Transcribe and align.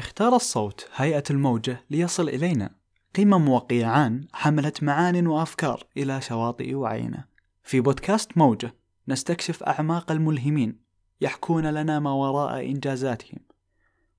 اختار 0.00 0.36
الصوت 0.36 0.88
هيئة 0.94 1.22
الموجة 1.30 1.84
ليصل 1.90 2.28
إلينا. 2.28 2.70
قمم 3.16 3.48
وقيعان 3.48 4.26
حملت 4.32 4.82
معان 4.82 5.26
وأفكار 5.26 5.86
إلى 5.96 6.20
شواطئ 6.20 6.74
وعينا 6.74 7.24
في 7.62 7.80
بودكاست 7.80 8.38
موجة 8.38 8.74
نستكشف 9.08 9.62
أعماق 9.62 10.12
الملهمين 10.12 10.80
يحكون 11.20 11.66
لنا 11.66 11.98
ما 11.98 12.12
وراء 12.12 12.70
إنجازاتهم 12.70 13.38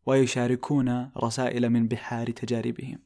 ويشاركون 0.05 1.11
رسائل 1.17 1.69
من 1.69 1.87
بحار 1.87 2.31
تجاربهم. 2.31 2.99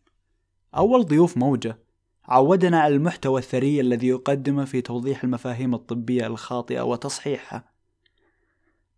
أول 0.78 1.05
ضيوف 1.05 1.38
موجة 1.38 1.80
عودنا 2.26 2.80
على 2.80 2.96
المحتوى 2.96 3.42
الثري 3.42 3.82
الذي 3.82 4.07
يقدمه 4.07 4.66
في 4.66 4.82
توضيح 4.82 5.23
المفاهيم 5.23 5.73
الطبية 5.73 6.28
الخاطئة 6.28 6.82
وتصحيحها. 6.82 7.75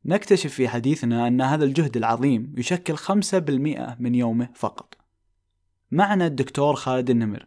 نكتشف 0.07 0.53
في 0.53 0.67
حديثنا 0.67 1.27
أن 1.27 1.41
هذا 1.41 1.65
الجهد 1.65 1.97
العظيم 1.97 2.53
يشكل 2.57 2.95
خمسة 2.95 3.39
بالمئة 3.39 3.97
من 3.99 4.15
يومه 4.15 4.49
فقط. 4.55 4.97
معنا 5.91 6.27
الدكتور 6.27 6.75
خالد 6.75 7.09
النمر 7.09 7.45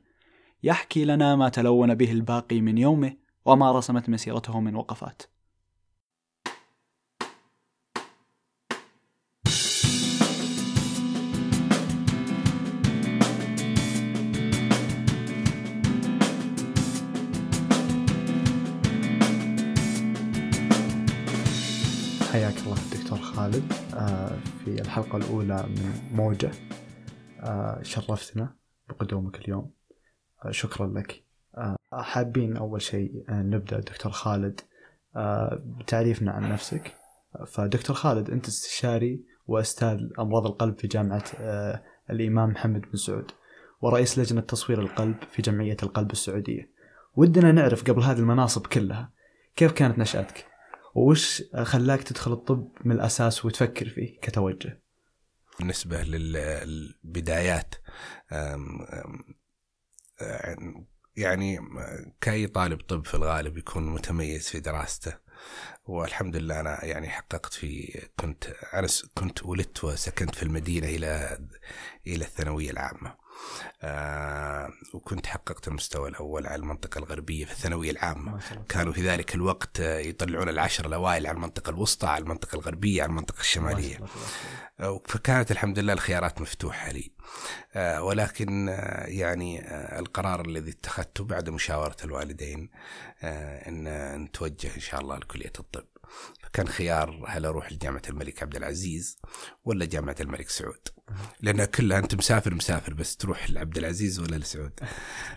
يحكي 0.62 1.04
لنا 1.04 1.36
ما 1.36 1.48
تلون 1.48 1.94
به 1.94 2.12
الباقي 2.12 2.60
من 2.60 2.78
يومه 2.78 3.16
وما 3.44 3.72
رسمت 3.72 4.08
مسيرته 4.08 4.60
من 4.60 4.74
وقفات. 4.74 5.22
حياك 22.32 22.58
الله 22.58 22.76
دكتور 22.92 23.18
خالد. 23.18 23.72
آه، 23.94 24.38
في 24.64 24.80
الحلقة 24.80 25.16
الأولى 25.16 25.64
من 25.68 25.92
موجة. 26.12 26.50
آه، 27.40 27.82
شرفتنا 27.82 28.54
بقدومك 28.88 29.36
اليوم. 29.36 29.70
آه، 30.44 30.50
شكرا 30.50 30.86
لك. 30.86 31.24
حابين 31.92 32.56
أول 32.56 32.82
شيء 32.82 33.24
نبدأ 33.28 33.80
دكتور 33.80 34.12
خالد 34.12 34.60
بتعريفنا 35.64 36.32
عن 36.32 36.52
نفسك. 36.52 36.94
فدكتور 37.46 37.96
خالد 37.96 38.30
أنت 38.30 38.48
استشاري 38.48 39.24
وأستاذ 39.46 39.98
أمراض 40.18 40.46
القلب 40.46 40.78
في 40.78 40.86
جامعة 40.86 41.24
الإمام 42.10 42.50
محمد 42.50 42.80
بن 42.80 42.96
سعود 42.96 43.30
ورئيس 43.80 44.18
لجنة 44.18 44.40
تصوير 44.40 44.80
القلب 44.80 45.16
في 45.30 45.42
جمعية 45.42 45.76
القلب 45.82 46.10
السعودية. 46.10 46.70
ودنا 47.14 47.52
نعرف 47.52 47.90
قبل 47.90 48.02
هذه 48.02 48.18
المناصب 48.18 48.66
كلها 48.66 49.10
كيف 49.56 49.72
كانت 49.72 49.98
نشأتك؟ 49.98 50.49
وش 50.94 51.42
خلاك 51.62 52.02
تدخل 52.02 52.32
الطب 52.32 52.68
من 52.84 52.92
الأساس 52.92 53.44
وتفكر 53.44 53.88
فيه 53.88 54.20
كتوجه؟ 54.20 54.82
بالنسبة 55.58 56.02
للبدايات 56.02 57.74
يعني 61.16 61.58
كأي 62.20 62.46
طالب 62.46 62.80
طب 62.80 63.06
في 63.06 63.14
الغالب 63.14 63.58
يكون 63.58 63.86
متميز 63.86 64.48
في 64.48 64.60
دراسته 64.60 65.14
والحمد 65.84 66.36
لله 66.36 66.60
أنا 66.60 66.84
يعني 66.84 67.08
حققت 67.08 67.54
في 67.54 68.00
كنت 68.20 68.44
أنا 68.74 68.88
كنت 69.14 69.46
ولدت 69.46 69.84
وسكنت 69.84 70.34
في 70.34 70.42
المدينة 70.42 70.86
إلى 70.86 71.38
إلى 72.06 72.24
الثانوية 72.24 72.70
العامة 72.70 73.14
آه 73.82 74.70
وكنت 74.94 75.26
حققت 75.26 75.68
المستوى 75.68 76.08
الأول 76.08 76.46
على 76.46 76.56
المنطقة 76.56 76.98
الغربية 76.98 77.44
في 77.44 77.52
الثانوية 77.52 77.90
العامة. 77.90 78.40
كانوا 78.68 78.92
في 78.92 79.08
ذلك 79.08 79.34
الوقت 79.34 79.80
يطلعون 79.80 80.48
العشر 80.48 80.86
الأوائل 80.86 81.26
على 81.26 81.34
المنطقة 81.36 81.70
الوسطى 81.70 82.06
على 82.06 82.22
المنطقة 82.22 82.54
الغربية 82.56 83.02
على 83.02 83.10
المنطقة 83.10 83.40
الشمالية. 83.40 83.98
آه 84.80 85.00
فكانت 85.08 85.50
الحمد 85.50 85.78
لله 85.78 85.92
الخيارات 85.92 86.40
مفتوحة 86.40 86.92
لي. 86.92 87.12
آه 87.74 88.02
ولكن 88.02 88.68
آه 88.68 89.06
يعني 89.06 89.60
آه 89.60 89.98
القرار 89.98 90.40
الذي 90.46 90.70
اتخذته 90.70 91.24
بعد 91.24 91.48
مشاورة 91.50 91.96
الوالدين 92.04 92.70
آه 93.22 93.68
أن 93.68 94.22
نتوجه 94.24 94.74
إن 94.74 94.80
شاء 94.80 95.00
الله 95.00 95.16
لكلية 95.16 95.52
الطب. 95.60 95.84
فكان 96.42 96.68
خيار 96.68 97.24
هل 97.28 97.46
أروح 97.46 97.72
لجامعة 97.72 98.02
الملك 98.08 98.42
عبد 98.42 98.56
العزيز 98.56 99.18
ولا 99.64 99.84
جامعة 99.84 100.16
الملك 100.20 100.48
سعود؟ 100.48 100.88
لانها 101.40 101.64
كلها 101.64 101.98
أنت 101.98 102.14
مسافر 102.14 102.54
مسافر 102.54 102.94
بس 102.94 103.16
تروح 103.16 103.50
لعبد 103.50 103.78
العزيز 103.78 104.20
ولا 104.20 104.36
لسعود. 104.36 104.80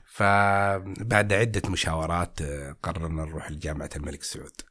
فبعد 0.06 1.34
عدة 1.34 1.70
مشاورات 1.70 2.42
آه، 2.42 2.76
قررنا 2.84 3.26
نروح 3.26 3.52
لجامعة 3.52 3.90
الملك 3.96 4.24
سعود. 4.24 4.62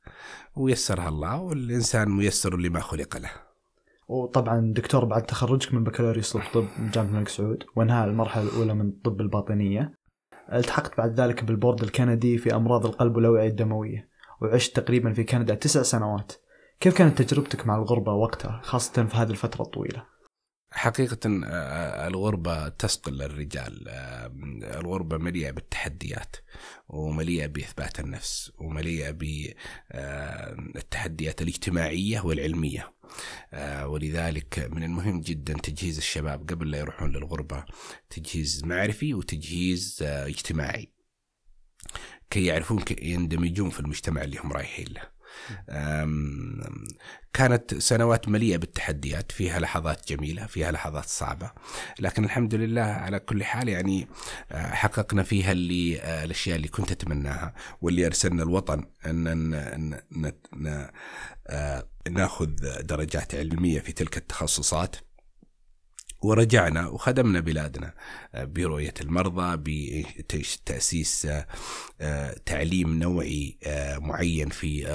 ويسرها 0.57 1.09
الله 1.09 1.41
والإنسان 1.41 2.09
ميسر 2.09 2.57
لما 2.57 2.81
خلق 2.81 3.17
له. 3.17 3.31
وطبعا 4.09 4.73
دكتور 4.77 5.05
بعد 5.05 5.23
تخرجك 5.23 5.75
من 5.75 5.85
بكالوريوس 5.85 6.37
الطب 6.37 6.67
من 6.79 6.91
جامعة 6.91 7.11
الملك 7.11 7.29
سعود 7.29 7.65
وانهاء 7.77 8.07
المرحلة 8.09 8.43
الأولى 8.43 8.75
من 8.75 8.89
الطب 8.89 9.21
الباطنية. 9.21 9.95
التحقت 10.53 10.99
بعد 10.99 11.21
ذلك 11.21 11.45
بالبورد 11.45 11.83
الكندي 11.83 12.39
في 12.39 12.55
أمراض 12.55 12.87
القلب 12.87 13.17
والأوعية 13.17 13.49
الدموية. 13.49 14.12
وعشت 14.43 14.81
تقريبا 14.81 15.13
في 15.13 15.25
كندا 15.25 15.55
تسع 15.55 15.83
سنوات. 15.83 16.33
كيف 16.81 16.99
كانت 16.99 17.23
تجربتك 17.23 17.67
مع 17.67 17.77
الغربة 17.77 18.13
وقتها 18.13 18.61
خاصة 18.65 19.07
في 19.07 19.17
هذه 19.17 19.31
الفترة 19.31 19.63
الطويلة؟ 19.63 20.13
حقيقة 20.73 21.41
آه، 21.45 22.09
الغربة 22.09 22.69
تثقل 22.69 23.23
الرجال 23.23 23.89
آه، 23.89 24.33
الغربة 24.81 25.19
مليئة 25.19 25.51
بالتحديات 25.51 26.37
ومليئة 26.89 27.47
بإثبات 27.47 28.01
النفس 28.01 28.53
ومليئة 28.59 29.11
بالتحديات 30.71 31.41
آه، 31.41 31.45
الاجتماعية 31.45 32.21
والعلمية. 32.21 32.93
ولذلك 33.85 34.69
من 34.73 34.83
المهم 34.83 35.21
جدا 35.21 35.53
تجهيز 35.53 35.97
الشباب 35.97 36.49
قبل 36.51 36.71
لا 36.71 36.79
يروحون 36.79 37.13
للغربة 37.13 37.65
تجهيز 38.11 38.65
معرفي 38.65 39.15
وتجهيز 39.15 39.99
اجتماعي. 40.03 40.93
كي 42.33 42.45
يعرفون 42.45 42.85
يندمجون 43.03 43.71
في 43.71 43.81
المجتمع 43.81 44.23
اللي 44.23 44.39
هم 44.39 44.53
رايحين 44.53 44.87
له. 44.89 45.03
كانت 47.33 47.75
سنوات 47.75 48.29
مليئة 48.29 48.57
بالتحديات 48.57 49.33
فيها 49.33 49.61
لحظات 49.61 50.13
جميلة 50.13 50.47
فيها 50.47 50.73
لحظات 50.73 51.05
صعبة. 51.05 51.51
لكن 52.01 52.25
الحمد 52.25 52.55
لله 52.55 52.83
على 52.83 53.19
كل 53.19 53.45
حال 53.45 53.69
يعني 53.69 54.09
آه، 54.53 54.67
حققنا 54.75 55.23
فيها 55.23 55.53
اللي 55.53 56.01
آه، 56.01 56.25
الأشياء 56.25 56.57
اللي 56.57 56.69
كنت 56.69 56.93
أتمناها 56.93 57.55
واللي 57.83 58.07
أرسلنا 58.07 58.43
الوطن 58.43 58.85
أن 59.07 59.95
آه، 61.47 61.89
ناخذ 62.11 62.47
درجات 62.81 63.35
علمية 63.35 63.81
في 63.81 63.93
تلك 63.93 64.17
التخصصات. 64.17 64.97
ورجعنا 66.23 66.89
وخدمنا 66.89 67.41
بلادنا 67.41 67.95
آه، 68.35 68.45
برؤية 68.45 68.95
المرضى 69.01 69.57
بتأسيس 69.57 71.27
آه، 71.27 71.47
آه، 72.01 72.37
تعليم 72.47 72.99
نوعي 72.99 73.59
معين 73.99 74.49
في 74.49 74.87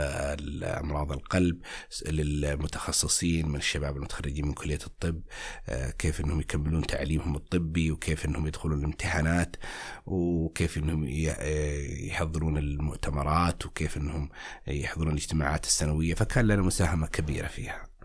أمراض 0.63 1.11
القلب 1.11 1.61
للمتخصصين 2.07 3.49
من 3.49 3.55
الشباب 3.55 3.97
المتخرجين 3.97 4.45
من 4.45 4.53
كلية 4.53 4.79
الطب 4.88 5.21
كيف 5.99 6.21
أنهم 6.21 6.39
يكملون 6.39 6.88
تعليمهم 6.88 7.35
الطبي 7.35 7.91
وكيف 7.91 8.25
أنهم 8.25 8.47
يدخلون 8.47 8.79
الامتحانات 8.79 9.55
وكيف 10.05 10.77
أنهم 10.77 11.05
يحضرون 12.07 12.57
المؤتمرات 12.57 13.65
وكيف 13.65 13.97
أنهم 13.97 14.29
يحضرون 14.67 15.11
الاجتماعات 15.11 15.65
السنوية 15.65 16.13
فكان 16.13 16.47
لنا 16.47 16.61
مساهمة 16.61 17.07
كبيرة 17.07 17.47
فيها. 17.47 17.96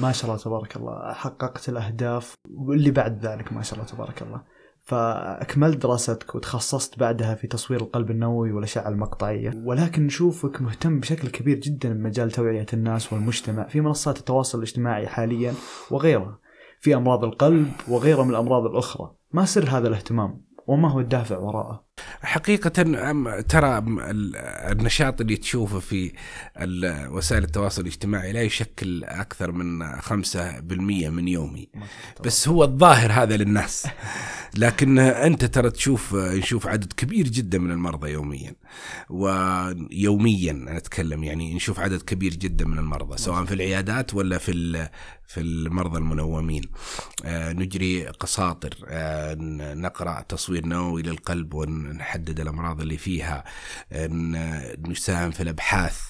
ما 0.00 0.12
شاء 0.12 0.30
الله 0.30 0.42
تبارك 0.42 0.76
الله 0.76 1.12
حققت 1.12 1.68
الأهداف 1.68 2.34
واللي 2.50 2.90
بعد 2.90 3.26
ذلك 3.26 3.52
ما 3.52 3.62
شاء 3.62 3.74
الله 3.78 3.90
تبارك 3.90 4.22
الله. 4.22 4.42
فأكملت 4.84 5.76
دراستك 5.82 6.34
وتخصصت 6.34 6.98
بعدها 6.98 7.34
في 7.34 7.46
تصوير 7.46 7.80
القلب 7.80 8.10
النووي 8.10 8.52
والأشعة 8.52 8.88
المقطعية. 8.88 9.52
ولكن 9.64 10.06
نشوفك 10.06 10.62
مهتم 10.62 11.00
بشكل 11.00 11.28
كبير 11.28 11.58
جدا 11.58 11.92
بمجال 11.92 12.30
توعية 12.30 12.66
الناس 12.72 13.12
والمجتمع 13.12 13.66
في 13.66 13.80
منصات 13.80 14.18
التواصل 14.18 14.58
الاجتماعي 14.58 15.06
حاليا 15.06 15.54
وغيرها 15.90 16.38
في 16.80 16.94
أمراض 16.94 17.24
القلب 17.24 17.72
وغيرها 17.88 18.24
من 18.24 18.30
الأمراض 18.30 18.66
الأخرى. 18.66 19.14
ما 19.32 19.44
سر 19.44 19.68
هذا 19.68 19.88
الاهتمام؟ 19.88 20.47
وما 20.68 20.90
هو 20.90 21.00
الدافع 21.00 21.38
وراءه. 21.38 21.84
حقيقة 22.22 22.68
ترى 23.40 23.84
النشاط 24.72 25.20
اللي 25.20 25.36
تشوفه 25.36 25.78
في 25.78 26.12
وسائل 27.10 27.44
التواصل 27.44 27.82
الاجتماعي 27.82 28.32
لا 28.32 28.42
يشكل 28.42 29.04
أكثر 29.04 29.52
من 29.52 30.00
5% 30.00 31.10
من 31.10 31.28
يومي. 31.28 31.68
بس 32.24 32.48
هو 32.48 32.64
الظاهر 32.64 33.12
هذا 33.12 33.36
للناس. 33.36 33.86
لكن 34.56 34.98
أنت 34.98 35.44
ترى 35.44 35.70
تشوف 35.70 36.14
نشوف 36.14 36.66
عدد 36.66 36.92
كبير 36.92 37.28
جدا 37.28 37.58
من 37.58 37.70
المرضى 37.70 38.10
يوميا. 38.10 38.54
ويوميا 39.10 40.52
أنا 40.52 40.76
أتكلم 40.76 41.24
يعني 41.24 41.54
نشوف 41.54 41.80
عدد 41.80 42.02
كبير 42.02 42.34
جدا 42.34 42.64
من 42.64 42.78
المرضى 42.78 43.18
سواء 43.18 43.44
في 43.44 43.54
العيادات 43.54 44.14
ولا 44.14 44.38
في 44.38 44.88
في 45.26 45.40
المرضى 45.40 45.98
المنومين. 45.98 46.62
آه، 47.24 47.52
نجري 47.52 48.06
قساطر 48.06 48.74
آه، 48.88 49.36
نقرأ 49.74 50.20
تصوير 50.20 50.66
نووي 50.66 51.02
للقلب 51.02 51.54
ونحدد 51.54 52.40
الأمراض 52.40 52.80
اللي 52.80 52.96
فيها. 52.96 53.44
نساهم 54.88 55.30
في 55.30 55.42
الأبحاث. 55.42 56.00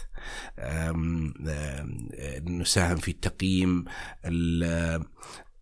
نساهم 2.44 2.96
في 2.96 3.12
تقييم 3.12 3.84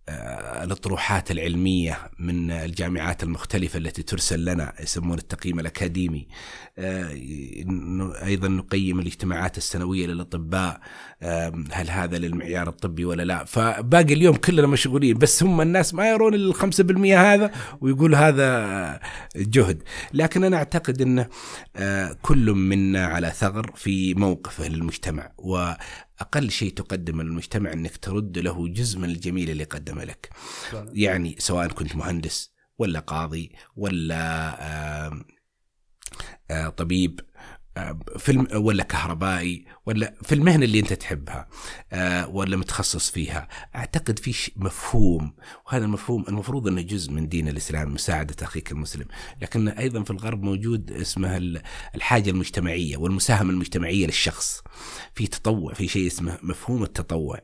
آه، 0.08 0.64
الأطروحات 0.64 1.30
العلمية 1.30 1.98
من 2.18 2.50
الجامعات 2.50 3.22
المختلفة 3.22 3.78
التي 3.78 4.02
ترسل 4.02 4.44
لنا 4.44 4.72
يسمون 4.80 5.18
التقييم 5.18 5.60
الأكاديمي. 5.60 6.28
آه، 6.78 7.08
أيضا 8.24 8.48
نقيم 8.48 9.00
الاجتماعات 9.00 9.58
السنوية 9.58 10.06
للأطباء. 10.06 10.80
هل 11.72 11.90
هذا 11.90 12.18
للمعيار 12.18 12.68
الطبي 12.68 13.04
ولا 13.04 13.22
لا؟ 13.22 13.44
فباقي 13.44 14.14
اليوم 14.14 14.36
كلنا 14.36 14.66
مشغولين 14.66 15.18
بس 15.18 15.42
هم 15.42 15.60
الناس 15.60 15.94
ما 15.94 16.10
يرون 16.10 16.34
الخمسة 16.34 16.84
بالمئة 16.84 17.34
هذا 17.34 17.50
ويقول 17.80 18.14
هذا 18.14 19.00
جهد. 19.36 19.82
لكن 20.12 20.44
أنا 20.44 20.56
أعتقد 20.56 21.02
أن 21.02 21.26
آه، 21.76 22.16
كل 22.22 22.52
منا 22.52 23.06
على 23.06 23.30
ثغر 23.30 23.72
في 23.74 24.14
موقفه 24.14 24.68
للمجتمع. 24.68 25.32
أقل 26.20 26.50
شيء 26.50 26.72
تقدم 26.72 27.22
للمجتمع 27.22 27.72
إنك 27.72 27.96
ترد 27.96 28.38
له 28.38 28.68
جزء 28.68 28.98
من 28.98 29.10
الجميل 29.10 29.50
اللي 29.50 29.64
قدمه 29.64 30.04
لك. 30.04 30.30
يعني 30.92 31.36
سواء 31.38 31.68
كنت 31.68 31.96
مهندس 31.96 32.52
ولا 32.78 33.00
قاضي 33.00 33.52
ولا 33.76 35.24
طبيب 36.76 37.20
في 38.18 38.46
ولا 38.54 38.84
كهربائي 38.84 39.64
ولا 39.86 40.14
في 40.22 40.34
المهنة 40.34 40.64
اللي 40.64 40.80
أنت 40.80 40.92
تحبها 40.92 41.48
آه، 41.92 42.28
ولا 42.28 42.56
متخصص 42.56 43.10
فيها. 43.10 43.48
أعتقد 43.74 44.18
في 44.18 44.50
مفهوم 44.56 45.34
وهذا 45.66 45.84
المفهوم 45.84 46.24
المفروض 46.28 46.68
أنه 46.68 46.80
جزء 46.80 47.12
من 47.12 47.28
دين 47.28 47.48
الإسلام 47.48 47.94
مساعدة 47.94 48.36
أخيك 48.42 48.72
المسلم. 48.72 49.06
لكن 49.42 49.68
أيضا 49.68 50.02
في 50.02 50.10
الغرب 50.10 50.42
موجود 50.42 50.90
اسمه 50.92 51.60
الحاجة 51.94 52.30
المجتمعية 52.30 52.96
والمساهمة 52.96 53.50
المجتمعية 53.50 54.06
للشخص. 54.06 54.62
في 55.14 55.26
تطوع 55.26 55.74
في 55.74 55.88
شيء 55.88 56.06
اسمه 56.06 56.38
مفهوم 56.42 56.82
التطوع. 56.82 57.40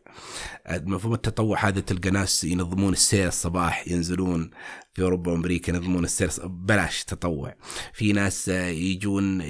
آه، 0.66 0.82
مفهوم 0.86 1.14
التطوع 1.14 1.68
هذا 1.68 1.80
تلقى 1.80 2.10
ناس 2.10 2.44
ينظمون 2.44 2.92
السير 2.92 3.28
الصباح 3.28 3.88
ينزلون 3.88 4.50
في 4.92 5.02
أوروبا 5.02 5.32
وأمريكا 5.32 5.72
ينظمون 5.72 6.04
السير 6.04 6.30
بلاش 6.44 7.04
تطوع. 7.04 7.56
في 7.92 8.12
ناس 8.12 8.48
يجون 8.48 9.40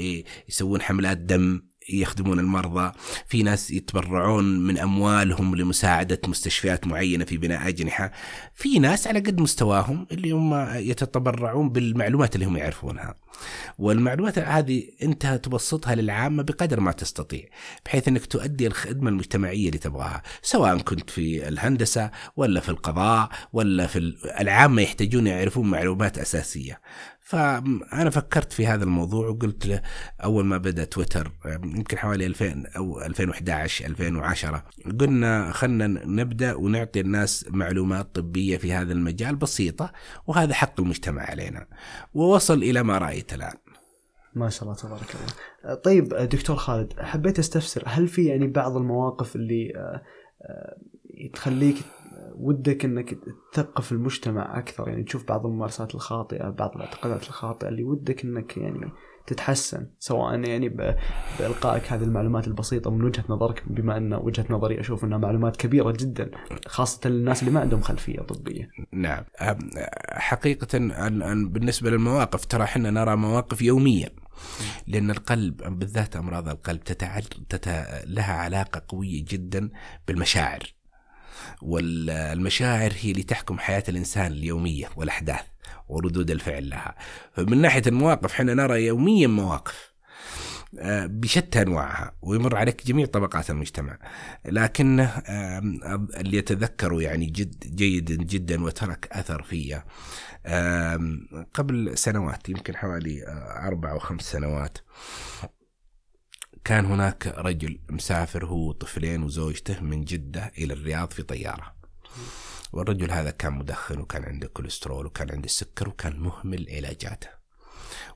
يسوون 0.49 0.83
حملات 0.83 1.19
دم. 1.19 1.72
يخدمون 1.91 2.39
المرضى. 2.39 2.93
في 3.27 3.43
ناس 3.43 3.71
يتبرعون 3.71 4.45
من 4.61 4.79
أموالهم 4.79 5.57
لمساعدة 5.57 6.21
مستشفيات 6.27 6.87
معينة 6.87 7.25
في 7.25 7.37
بناء 7.37 7.69
أجنحة. 7.69 8.13
في 8.55 8.79
ناس 8.79 9.07
على 9.07 9.19
قد 9.19 9.41
مستواهم 9.41 10.07
اللي 10.13 10.31
هم 10.31 10.55
يتبرعون 10.77 11.69
بالمعلومات 11.69 12.35
اللي 12.35 12.47
هم 12.47 12.57
يعرفونها. 12.57 13.15
والمعلومات 13.79 14.39
هذه 14.39 14.85
أنت 15.03 15.27
تبسطها 15.27 15.95
للعامة 15.95 16.43
بقدر 16.43 16.81
ما 16.81 16.93
تستطيع 16.93 17.45
بحيث 17.85 18.09
أنك 18.09 18.27
تؤدي 18.27 18.67
الخدمة 18.67 19.11
المجتمعية 19.11 19.67
اللي 19.67 19.79
تبغاها 19.79 20.23
سواء 20.43 20.79
كنت 20.79 21.11
في 21.11 21.49
الهندسة 21.49 22.11
ولا 22.37 22.61
في 22.61 22.69
القضاء 22.69 23.29
ولا 23.53 23.87
في 23.87 23.99
العامة 24.41 24.83
يحتاجون 24.83 25.27
يعرفون 25.27 25.71
معلومات 25.71 26.19
أساسية. 26.19 26.81
فأنا 27.33 28.11
فكرت 28.11 28.53
في 28.53 28.67
هذا 28.67 28.85
الموضوع 28.85 29.29
وقلت 29.29 29.67
له 29.67 29.83
أول 30.25 30.45
ما 30.45 30.57
بدأ 30.57 30.85
تويتر 30.85 31.33
يمكن 31.65 31.99
حوالي 31.99 32.27
2000 32.27 32.65
أو 32.77 33.01
2011 33.01 33.87
2010 33.87 34.65
قلنا 35.01 35.53
خلنا 35.53 35.87
نبدأ 36.07 36.55
ونعطي 36.55 37.01
الناس 37.01 37.47
معلومات 37.51 38.15
طبية 38.15 38.57
في 38.57 38.73
هذا 38.73 38.93
المجال 38.93 39.37
بسيطة 39.37 39.93
وهذا 40.27 40.55
حق 40.55 40.81
المجتمع 40.81 41.23
علينا. 41.23 41.67
ووصل 42.15 42.63
إلى 42.63 42.83
ما 42.83 42.99
رأيت 42.99 43.35
الآن. 43.35 43.57
ما 44.35 44.49
شاء 44.49 44.63
الله 44.63 44.75
تبارك 44.75 45.15
الله. 45.15 45.75
طيب 45.75 46.09
دكتور 46.09 46.57
خالد 46.57 46.93
حبيت 47.01 47.39
أستفسر 47.39 47.83
هل 47.87 48.09
في 48.09 48.25
يعني 48.25 48.47
بعض 48.47 48.77
المواقف 48.77 49.37
اللي 49.37 49.73
آه، 49.77 50.03
آه، 50.43 50.77
تخليك 51.35 51.77
ودك 52.43 52.85
إنك 52.85 53.19
تثقف 53.53 53.93
المجتمع 53.93 54.59
أكثر 54.59 54.89
يعني 54.89 55.03
تشوف 55.03 55.29
بعض 55.29 55.47
الممارسات 55.47 55.95
الخاطئة 55.95 56.51
بعض 56.51 56.77
الاعتقادات 56.77 57.23
الخاطئة 57.23 57.69
اللي 57.69 57.85
ودك 57.85 58.25
إنك 58.25 58.57
يعني 58.57 58.93
تتحسن 59.27 59.87
سواء 59.99 60.41
يعني 60.41 60.69
بإلقائك 61.39 61.93
هذه 61.93 62.03
المعلومات 62.03 62.49
البسيطة 62.49 62.91
من 62.91 63.05
وجهة 63.05 63.25
نظرك 63.29 63.63
بما 63.67 63.97
إن 63.97 64.15
وجهة 64.15 64.47
نظري 64.51 64.81
أشوف 64.81 65.05
إنها 65.05 65.19
معلومات 65.19 65.57
كبيرة 65.57 65.91
جدا 65.91 66.31
خاصة 66.67 67.11
للناس 67.11 67.43
اللي 67.43 67.55
ما 67.55 67.61
عندهم 67.61 67.81
خلفية 67.81 68.21
طبية. 68.21 68.69
نعم 68.93 69.25
حقيقة 70.09 70.79
بالنسبة 71.35 71.91
للمواقف 71.91 72.45
ترى 72.45 72.63
إحنا 72.63 72.91
نرى 72.91 73.17
مواقف 73.17 73.63
يوميا 73.63 74.09
لأن 74.87 75.11
القلب 75.11 75.79
بالذات 75.79 76.17
أمراض 76.17 76.49
القلب 76.49 76.81
تتعل... 76.81 77.23
تت... 77.23 77.69
لها 78.07 78.35
علاقة 78.35 78.83
قوية 78.89 79.25
جدا 79.29 79.71
بالمشاعر. 80.09 80.82
والمشاعر 81.63 82.93
هي 83.01 83.11
اللي 83.11 83.23
تحكم 83.23 83.59
حياة 83.59 83.85
الإنسان 83.89 84.33
اليومية 84.33 84.89
والأحداث 84.97 85.45
وردود 85.89 86.31
الفعل 86.31 86.71
لها. 86.71 86.95
فمن 87.33 87.61
ناحية 87.61 87.83
المواقف 87.87 88.33
حنا 88.33 88.55
نرى 88.55 88.87
يوميا 88.87 89.27
مواقف 89.27 89.93
آه، 90.79 91.07
بشتى 91.07 91.63
أنواعها 91.63 92.13
ويمر 92.23 92.57
عليك 92.57 92.87
جميع 92.87 93.07
طبقات 93.07 93.51
المجتمع. 93.51 93.99
لكن 94.45 95.01
اللي 96.17 96.37
يتذكره 96.37 97.03
يعني 97.03 97.27
جد 97.27 97.77
جيدا 97.77 98.15
جدا 98.15 98.65
وترك 98.65 99.09
أثر 99.13 99.43
فيا 99.43 99.85
قبل 101.55 101.99
سنوات 101.99 102.49
يمكن 102.49 102.77
حوالي 102.77 103.27
آه، 103.27 103.67
أربع 103.69 103.91
أو 103.91 103.99
خمس 103.99 104.23
سنوات 104.23 104.79
كان 106.65 106.85
هناك 106.85 107.27
رجل 107.27 107.79
مسافر 107.91 108.47
هو 108.47 108.69
وطفلين 108.69 109.23
وزوجته 109.23 109.81
من 109.81 110.05
جدة 110.05 110.53
إلى 110.59 110.75
الرياض 110.75 111.11
في 111.11 111.23
طيارة. 111.23 111.77
والرجل 112.73 113.11
هذا 113.11 113.31
كان 113.31 113.53
مدخن 113.53 113.99
وكان 113.99 114.25
عنده 114.25 114.49
كوليسترول 114.49 115.07
وكان 115.07 115.31
عنده 115.31 115.49
سكر 115.49 115.89
وكان 115.89 116.21
مهمل 116.21 116.67
علاجاته 116.71 117.29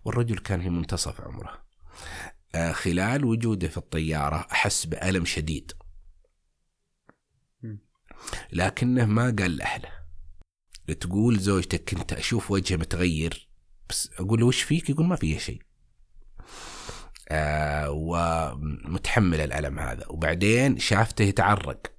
والرجل 0.05 0.39
كان 0.39 0.63
في 0.63 0.69
منتصف 0.69 1.21
عمره. 1.21 1.67
آه، 2.55 2.73
خلال 2.73 3.25
وجوده 3.25 3.69
في 3.69 3.77
الطيارة 3.77 4.47
أحس 4.53 4.87
بألم 4.87 5.25
شديد. 5.25 5.73
لكنه 8.53 9.05
ما 9.05 9.35
قال 9.39 9.57
لأهله. 9.57 9.89
تقول 11.01 11.39
زوجتك 11.39 11.95
كنت 11.95 12.13
أشوف 12.13 12.51
وجهه 12.51 12.77
متغير 12.77 13.49
بس 13.89 14.11
أقول 14.19 14.41
له 14.41 14.47
وش 14.47 14.63
فيك؟ 14.63 14.91
يقول 14.91 15.07
ما 15.07 15.17
فيه 15.17 15.39
شيء. 15.39 15.63
آه 17.29 17.91
ومتحمل 17.91 19.41
الألم 19.41 19.79
هذا. 19.79 20.05
وبعدين 20.09 20.79
شافته 20.79 21.23
يتعرق. 21.23 21.93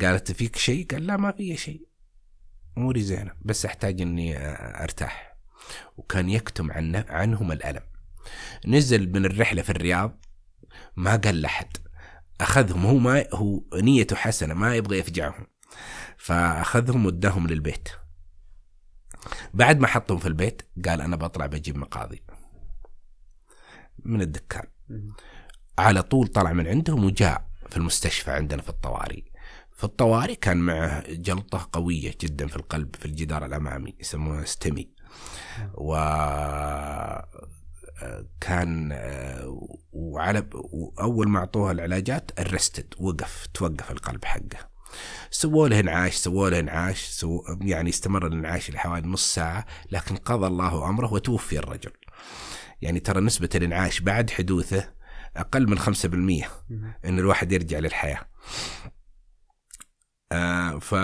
قالت 0.00 0.32
فيك 0.32 0.56
شيء؟ 0.56 0.86
قال 0.86 1.06
لا 1.06 1.16
ما 1.16 1.32
في 1.32 1.56
شيء. 1.56 1.86
أموري 2.78 3.02
زينة 3.02 3.32
بس 3.42 3.66
أحتاج 3.66 4.00
إني 4.00 4.38
أرتاح. 4.82 5.36
وكان 5.96 6.28
يكتم 6.28 6.72
عن 6.72 7.04
عنهم 7.08 7.52
الألم. 7.52 7.82
نزل 8.66 9.12
من 9.12 9.24
الرحلة 9.24 9.62
في 9.62 9.70
الرياض 9.70 10.24
ما 10.96 11.16
قال 11.16 11.42
لحد 11.42 11.76
أخذهم 12.40 12.86
هو 12.86 12.98
ما 12.98 13.24
هو 13.32 13.62
نيته 13.74 14.16
حسنة 14.16 14.54
ما 14.54 14.74
يبغى 14.74 14.98
يفجعهم. 14.98 15.46
فأخذهم 16.16 17.06
وداهم 17.06 17.46
للبيت. 17.46 17.88
بعد 19.54 19.80
ما 19.80 19.86
حطهم 19.86 20.18
في 20.18 20.28
البيت 20.28 20.62
قال 20.88 21.00
أنا 21.00 21.16
بطلع 21.16 21.46
بجيب 21.46 21.76
مقاضي. 21.76 22.22
من 24.06 24.22
الدكان. 24.22 24.64
على 25.78 26.02
طول 26.02 26.26
طلع 26.26 26.52
من 26.52 26.66
عندهم 26.66 27.04
وجاء 27.04 27.48
في 27.70 27.76
المستشفى 27.76 28.30
عندنا 28.30 28.62
في 28.62 28.68
الطوارئ 28.68 29.22
في 29.76 29.84
الطوارئ 29.84 30.34
كان 30.34 30.56
معه 30.56 31.04
جلطة 31.08 31.68
قوية 31.72 32.14
جدا 32.20 32.46
في 32.46 32.56
القلب 32.56 32.96
في 32.96 33.06
الجدار 33.06 33.44
الأمامي 33.44 33.94
يسمونها 34.00 34.44
ستمي. 34.44 34.88
و 35.74 35.94
كان 38.40 38.92
وعلى 39.92 40.46
وأول 40.52 41.28
ما 41.28 41.38
اعطوه 41.38 41.70
العلاجات 41.70 42.30
ارستد 42.38 42.94
وقف 42.98 43.46
توقف 43.54 43.90
القلب 43.90 44.24
حقه. 44.24 44.76
سووا 45.30 45.68
له 45.68 45.80
انعاش 45.80 46.14
سووا 46.14 46.50
له 46.50 46.58
انعاش 46.60 47.04
سو 47.04 47.42
يعني 47.60 47.90
استمر 47.90 48.26
الانعاش 48.26 48.70
لحوالي 48.70 49.08
نص 49.08 49.34
ساعة 49.34 49.66
لكن 49.90 50.16
قضى 50.16 50.46
الله 50.46 50.88
أمره 50.88 51.12
وتوفي 51.12 51.58
الرجل. 51.58 51.92
يعني 52.82 53.00
ترى 53.00 53.20
نسبة 53.20 53.48
الانعاش 53.54 54.00
بعد 54.00 54.30
حدوثه 54.30 54.94
أقل 55.36 55.70
من 55.70 55.78
5% 55.78 55.84
إن 57.04 57.18
الواحد 57.18 57.52
يرجع 57.52 57.78
للحياة. 57.78 58.20
آه 60.32 60.78
ف 60.78 60.94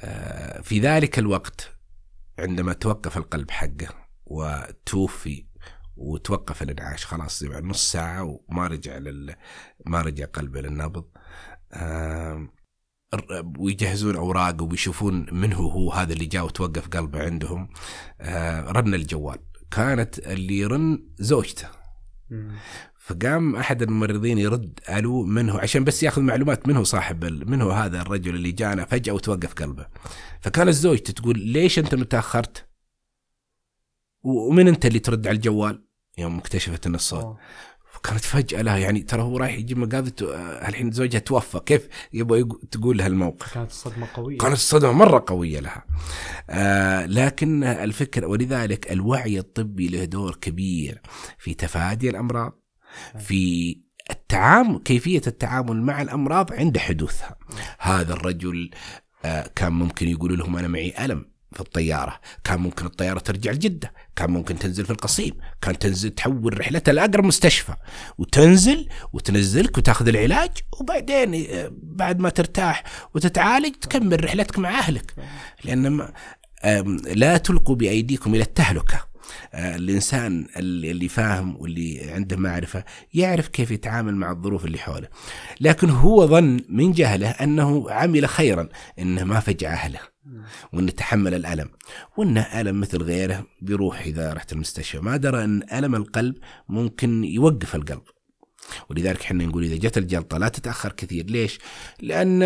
آه 0.00 0.60
في 0.60 0.80
ذلك 0.80 1.18
الوقت 1.18 1.78
عندما 2.38 2.72
توقف 2.72 3.16
القلب 3.16 3.50
حقه 3.50 3.88
وتوفي 4.26 5.46
وتوقف 5.96 6.62
الانعاش 6.62 7.06
خلاص 7.06 7.42
نص 7.42 7.92
ساعة 7.92 8.40
وما 8.48 8.66
رجع 8.66 8.98
لل 8.98 9.34
ما 9.86 10.02
رجع 10.02 10.24
قلبه 10.24 10.60
للنبض. 10.60 11.04
آه 11.72 12.48
ويجهزون 13.58 14.16
أوراقه 14.16 14.64
ويشوفون 14.64 15.26
من 15.32 15.52
هو 15.52 15.68
هو 15.70 15.92
هذا 15.92 16.12
اللي 16.12 16.26
جاء 16.26 16.44
وتوقف 16.44 16.88
قلبه 16.88 17.22
عندهم. 17.24 17.70
آه 18.20 18.72
رن 18.72 18.94
الجوال. 18.94 19.47
كانت 19.82 20.18
اللي 20.18 20.58
يرن 20.58 21.08
زوجته. 21.18 21.68
فقام 23.00 23.56
أحد 23.56 23.82
الممرضين 23.82 24.38
يرد 24.38 24.80
ألو 24.90 25.22
من 25.24 25.50
هو؟ 25.50 25.58
عشان 25.58 25.84
بس 25.84 26.02
ياخذ 26.02 26.22
معلومات 26.22 26.68
من 26.68 26.76
هو 26.76 26.84
صاحب 26.84 27.24
ال- 27.24 27.50
من 27.50 27.62
هو 27.62 27.70
هذا 27.70 28.00
الرجل 28.02 28.34
اللي 28.34 28.52
جانا 28.52 28.84
فجأة 28.84 29.12
وتوقف 29.12 29.54
قلبه. 29.54 29.86
فكانت 30.40 30.70
زوجته 30.70 31.12
تقول 31.12 31.38
ليش 31.38 31.78
أنت 31.78 31.94
متأخرت؟ 31.94 32.68
ومن 34.22 34.68
أنت 34.68 34.86
اللي 34.86 34.98
ترد 34.98 35.26
على 35.26 35.36
الجوال؟ 35.36 35.84
يوم 36.18 36.38
اكتشفت 36.38 36.86
إن 36.86 36.94
الصوت 36.94 37.36
أوه. 37.98 38.02
فكانت 38.02 38.24
فجأة 38.24 38.62
لها 38.62 38.76
يعني 38.76 39.02
ترى 39.02 39.22
هو 39.22 39.36
رايح 39.36 39.54
يجيب 39.54 39.94
آه، 39.94 40.68
الحين 40.68 40.90
زوجها 40.90 41.18
توفى. 41.18 41.60
كيف 41.66 41.88
يبغى 42.12 42.44
تقول 42.70 42.98
لها 42.98 43.06
الموقف؟ 43.06 43.54
كانت 43.54 43.70
الصدمة 43.70 44.08
قوية. 44.14 44.38
كانت 44.38 44.52
الصدمة 44.52 44.92
مرة 44.92 45.24
قوية 45.26 45.60
لها. 45.60 45.84
آه 46.50 47.06
لكن 47.06 47.64
الفكرة 47.64 48.26
ولذلك 48.26 48.92
الوعي 48.92 49.38
الطبي 49.38 49.88
له 49.88 50.04
دور 50.04 50.36
كبير 50.40 51.00
في 51.38 51.54
تفادي 51.54 52.10
الأمراض 52.10 52.62
في 53.18 53.74
التعامل 54.10 54.78
كيفية 54.78 55.22
التعامل 55.26 55.82
مع 55.82 56.02
الأمراض 56.02 56.52
عند 56.52 56.78
حدوثها. 56.78 57.36
هذا 57.78 58.12
الرجل 58.12 58.70
آه 59.24 59.50
كان 59.56 59.72
ممكن 59.72 60.08
يقول 60.08 60.38
لهم 60.38 60.56
أنا 60.56 60.68
معي 60.68 60.94
ألم. 61.04 61.27
في 61.52 61.60
الطيارة. 61.60 62.20
كان 62.44 62.60
ممكن 62.60 62.86
الطيارة 62.86 63.18
ترجع 63.18 63.50
لجدة 63.50 63.92
كان 64.16 64.30
ممكن 64.30 64.58
تنزل 64.58 64.84
في 64.84 64.90
القصيم 64.90 65.34
كان 65.60 65.78
تنزل 65.78 66.10
تحول 66.10 66.60
رحلتها 66.60 66.92
لأقرب 66.92 67.24
مستشفى. 67.24 67.74
وتنزل 68.18 68.88
وتنزلك 69.12 69.78
وتأخذ 69.78 70.08
العلاج 70.08 70.50
وبعدين 70.80 71.46
آه، 71.50 71.72
بعد 71.82 72.20
ما 72.20 72.28
ترتاح 72.28 72.82
وتتعالج 73.14 73.74
تكمل 73.74 74.24
رحلتك 74.24 74.58
مع 74.58 74.78
أهلك. 74.78 75.14
لأن 75.64 76.08
لا 77.14 77.36
تلقوا 77.36 77.76
بأيديكم 77.76 78.34
إلى 78.34 78.42
التهلكة. 78.42 79.07
آه، 79.54 79.76
الإنسان 79.76 80.46
اللي 80.56 81.08
فاهم 81.08 81.56
واللي 81.56 82.10
عنده 82.10 82.36
معرفة 82.36 82.84
يعرف 83.14 83.48
كيف 83.48 83.70
يتعامل 83.70 84.16
مع 84.16 84.30
الظروف 84.30 84.64
اللي 84.64 84.78
حوله. 84.78 85.08
لكن 85.60 85.90
هو 85.90 86.26
ظن 86.26 86.60
من 86.68 86.92
جهله 86.92 87.28
أنه 87.28 87.90
عمل 87.90 88.28
خيرا 88.28 88.68
أنه 88.98 89.24
ما 89.24 89.40
فجع 89.40 89.72
أهله 89.72 90.00
وأنه 90.72 90.90
تحمل 90.90 91.34
الألم 91.34 91.68
وأنه 92.16 92.40
ألم 92.40 92.80
مثل 92.80 93.02
غيره 93.02 93.46
بيروح 93.62 94.00
إذا 94.00 94.32
رحت 94.32 94.52
المستشفى. 94.52 94.98
ما 94.98 95.16
درى 95.16 95.44
أن 95.44 95.62
ألم 95.72 95.94
القلب 95.94 96.34
ممكن 96.68 97.24
يوقف 97.24 97.74
القلب. 97.74 98.02
ولذلك 98.90 99.20
إحنا 99.20 99.46
نقول 99.46 99.64
إذا 99.64 99.76
جت 99.76 99.98
الجلطة 99.98 100.38
لا 100.38 100.48
تتأخر 100.48 100.92
كثير، 100.92 101.26
ليش؟ 101.26 101.58
لأن 102.00 102.42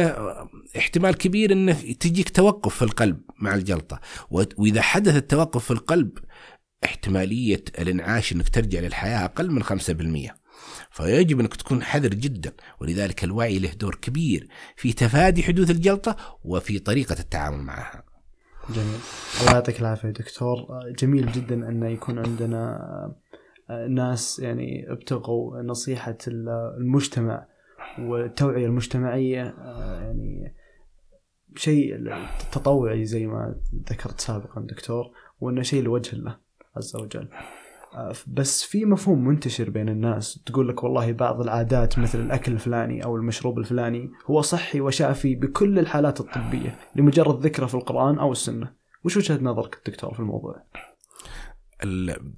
احتمال 0.77 1.15
كبير 1.15 1.53
إنه 1.53 1.73
تجيك 2.01 2.29
توقف 2.31 2.75
في 2.75 2.83
القلب 2.83 3.21
مع 3.39 3.55
الجلطة، 3.55 4.01
وإذا 4.31 4.83
حدث 4.83 5.17
التوقف 5.17 5.65
في 5.65 5.71
القلب 5.71 6.19
احتمالية 6.85 7.65
الانعاش 7.79 8.33
انك 8.33 8.49
ترجع 8.49 8.81
للحياة 8.81 9.25
أقل 9.25 9.51
من 9.51 9.63
5%. 9.63 10.33
فيجب 10.91 11.41
انك 11.41 11.57
تكون 11.57 11.83
حذر 11.83 12.09
جدا، 12.09 12.53
ولذلك 12.81 13.25
الوعي 13.25 13.59
له 13.59 13.73
دور 13.75 13.95
كبير 13.95 14.49
في 14.77 14.93
تفادي 14.93 15.43
حدوث 15.43 15.71
الجلطة 15.71 16.17
وفي 16.45 16.79
طريقة 16.79 17.17
التعامل 17.21 17.59
معها. 17.63 18.05
جميل 18.71 18.99
الله 19.41 19.53
يعطيك 19.53 19.81
العافية 19.81 20.09
يا 20.09 20.13
دكتور 20.13 20.57
جميل 20.99 21.33
جدا 21.33 21.55
انه 21.69 21.89
يكون 21.89 22.19
عندنا 22.19 22.79
ناس 23.89 24.39
يعني 24.39 24.93
ابتغوا 24.93 25.63
نصيحة 25.63 26.19
ال- 26.29 26.75
المجتمع 26.79 27.47
والتوعية 27.99 28.67
المجتمعية 28.67 29.43
آه، 29.43 30.01
يعني 30.03 30.55
شيء 31.57 31.97
تطوعي 32.53 33.05
زي 33.05 33.27
ما 33.27 33.55
ذكرت 33.91 34.21
سابقا 34.21 34.61
دكتور 34.61 35.05
وأنه 35.41 35.63
شيء 35.63 35.83
لوجه 35.83 36.13
الله 36.17 36.37
عز 36.77 36.97
وجل. 36.97 37.29
آه، 37.95 38.15
بس 38.27 38.63
في 38.65 38.85
مفهوم 38.85 39.25
منتشر 39.25 39.71
بين 39.71 39.89
الناس. 39.89 40.43
تقول 40.47 40.69
لك 40.69 40.85
والله 40.85 41.13
بعض 41.13 41.41
العادات 41.41 41.99
مثل 41.99 42.21
الأكل 42.21 42.53
الفلاني 42.53 43.05
أو 43.05 43.17
المشروب 43.17 43.59
الفلاني 43.59 44.11
هو 44.27 44.41
صحي 44.41 44.81
وشافي 44.81 45.35
بكل 45.35 45.79
الحالات 45.79 46.21
الطبية 46.21 46.79
لمجرد 46.97 47.41
ذكره 47.47 47.67
في 47.67 47.75
القرآن 47.75 48.19
أو 48.19 48.33
السنة. 48.33 48.75
وش 49.05 49.17
وجهة 49.17 49.39
نظرك 49.43 49.83
دكتور 49.87 50.15
في 50.15 50.21
الموضوع؟ 50.21 50.67
ال- 51.85 52.33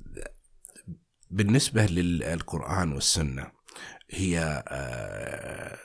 بالنسبة 1.31 1.87
للقرآن 1.87 2.93
والسنة 2.93 3.47
هي 4.11 4.65
آه، 4.69 5.77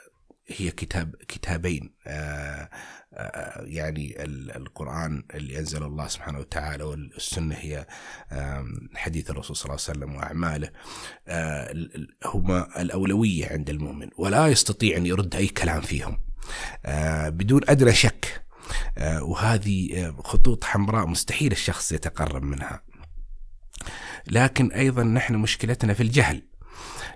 هي 0.58 0.72
كتاب 0.72 1.15
كتابين. 1.27 1.94
آه، 2.08 2.70
آه، 3.13 3.62
يعني 3.65 4.24
ال- 4.24 4.56
القرآن 4.56 5.24
اللي 5.34 5.60
أنزل 5.60 5.84
الله 5.84 6.08
سبحانه 6.08 6.39
وتعالى 6.39 6.84
والسنة 6.84 7.56
هي 7.56 7.88
حديث 8.96 9.29
الرسول 9.29 9.56
صلى 9.56 9.65
الله 9.65 9.84
عليه 9.88 10.00
وسلم 10.00 10.15
وأعماله. 10.15 10.70
آه، 11.27 11.88
هما 12.25 12.82
الأولوية 12.82 13.48
عند 13.51 13.70
المؤمن 13.70 14.10
ولا 14.18 14.48
يستطيع 14.48 14.98
أن 14.98 15.06
يرد 15.06 15.36
أي 15.36 15.48
كلام 15.48 15.82
فيهم. 15.82 16.18
بدون 17.27 17.62
أدنى 17.70 17.94
شك. 17.94 18.46
وهذه 19.22 20.12
خطوط 20.24 20.63
حمراء 20.63 21.06
مستحيل 21.08 21.51
الشخص 21.51 21.91
يتقرب 21.91 22.44
منها. 22.44 22.84
لكن 24.27 24.72
أيضا 24.72 25.03
نحن 25.03 25.36
مشكلتنا 25.36 25.94
في 25.94 26.03
الجهل. 26.03 26.49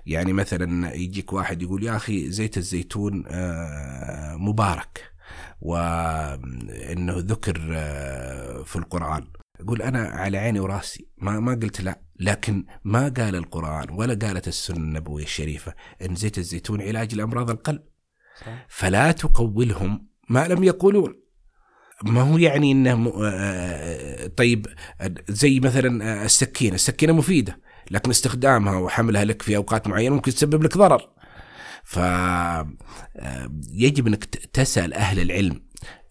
يعني 0.06 0.32
مثلا 0.32 0.94
يجيك 0.94 1.32
واحد 1.32 1.62
يقول 1.62 1.84
يا 1.84 1.96
أخي 1.96 2.30
زيت 2.30 2.56
الزيتون 2.56 3.24
آه، 3.26 4.36
مبارك 4.36 5.12
وإنه 5.60 7.14
ذكر 7.16 7.60
آه، 7.72 8.62
في 8.62 8.76
القرآن 8.76 9.26
يقول 9.60 9.82
أنا 9.82 10.08
على 10.08 10.38
عيني 10.38 10.60
وراسي 10.60 11.08
ما 11.18 11.40
ما 11.40 11.52
قلت 11.52 11.80
لا 11.80 12.00
لكن 12.20 12.64
ما 12.84 13.08
قال 13.08 13.36
القرآن 13.36 13.90
ولا 13.90 14.26
قالت 14.26 14.48
السنة 14.48 14.76
النبوية 14.76 15.24
الشريفة 15.24 15.74
إن 16.02 16.14
زيت 16.14 16.38
الزيتون 16.38 16.82
علاج 16.82 17.14
لامراض 17.14 17.50
القلب 17.50 17.82
صح. 18.40 18.66
فلا 18.68 19.12
تقولهم 19.12 20.08
ما 20.28 20.48
لم 20.48 20.64
يقولون 20.64 21.24
ما 22.02 22.20
هو 22.20 22.38
يعني 22.38 22.72
إنه. 22.72 23.12
آه، 23.24 24.26
طيب 24.26 24.66
زي 25.28 25.60
مثلا 25.60 26.24
السكينة، 26.24 26.74
السكينة 26.74 27.12
مفيدة 27.12 27.60
لكن 27.90 28.10
استخدامها 28.10 28.76
وحملها 28.78 29.24
لك 29.24 29.42
في 29.42 29.56
أوقات 29.56 29.88
معينة 29.88 30.14
ممكن 30.14 30.32
تسبب 30.32 30.62
لك 30.62 30.78
ضرر. 30.78 31.08
ف 31.84 31.98
آه، 31.98 32.68
يجب 33.72 34.06
أنك 34.06 34.24
تسأل 34.24 34.94
أهل 34.94 35.20
العلم 35.20 35.60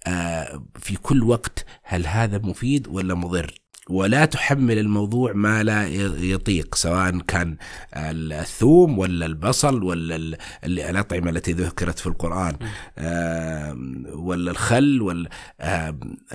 آه، 0.07 0.65
في 0.75 0.95
كل 0.95 1.23
وقت 1.23 1.65
هل 1.83 2.07
هذا 2.07 2.37
مفيد 2.37 2.87
ولا 2.87 3.13
مضر؟ 3.13 3.62
ولا 3.89 4.25
تحمل 4.25 4.79
الموضوع 4.79 5.33
ما 5.33 5.63
لا 5.63 5.87
يطيق 6.17 6.75
سواء 6.75 7.17
كان 7.19 7.57
الثوم 7.95 8.99
ولا 8.99 9.25
البصل 9.25 9.83
ولا 9.83 10.15
ال- 10.15 10.37
ال- 10.63 10.79
الأطعمة 10.79 11.29
التي 11.29 11.53
ذكرت 11.53 11.99
في 11.99 12.07
القرآن 12.07 12.55
ولا 14.13 14.51
الخل 14.51 15.01
ولا 15.01 15.29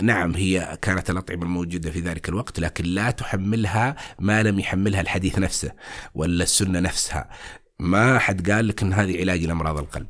نعم 0.02 0.34
هي 0.34 0.78
كانت 0.82 1.10
الأطعمة 1.10 1.42
الموجودة 1.42 1.90
في 1.90 2.00
ذلك 2.00 2.28
الوقت 2.28 2.60
لكن 2.60 2.84
لا 2.84 3.10
تحملها 3.10 3.96
ما 4.18 4.42
لم 4.42 4.58
يحملها 4.58 5.00
الحديث 5.00 5.38
نفسه 5.38 5.72
ولا 6.14 6.42
السنة 6.42 6.80
نفسها 6.80 7.30
ما 7.80 8.18
حد 8.18 8.50
قال 8.50 8.68
لك 8.68 8.82
إن 8.82 8.92
هذه 8.92 9.20
علاج 9.20 9.44
لأمراض 9.44 9.78
القلب. 9.78 10.06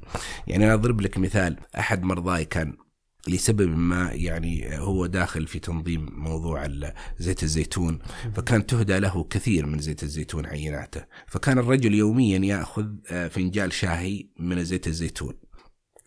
يعني 0.46 0.64
أنا 0.64 0.74
أضرب 0.74 1.00
لك 1.00 1.18
مثال 1.18 1.56
أحد 1.78 2.02
مرضاي 2.02 2.44
كان 2.44 2.74
لسبب 3.28 3.76
ما 3.78 4.10
يعني 4.12 4.78
هو 4.78 5.06
داخل 5.06 5.46
في 5.46 5.58
تنظيم 5.58 6.06
موضوع 6.12 6.68
زيت 7.18 7.42
الزيتون. 7.42 7.98
فكان 8.36 8.66
تهدى 8.66 8.98
له 8.98 9.24
كثير 9.24 9.66
من 9.66 9.78
زيت 9.78 10.02
الزيتون 10.02 10.46
عيناته. 10.46 11.04
فكان 11.26 11.58
الرجل 11.58 11.94
يوميا 11.94 12.38
يأخذ 12.38 12.86
آه، 13.10 13.28
فنجال 13.28 13.72
شاهي 13.72 14.26
من 14.38 14.64
زيت 14.64 14.86
الزيتون. 14.86 15.34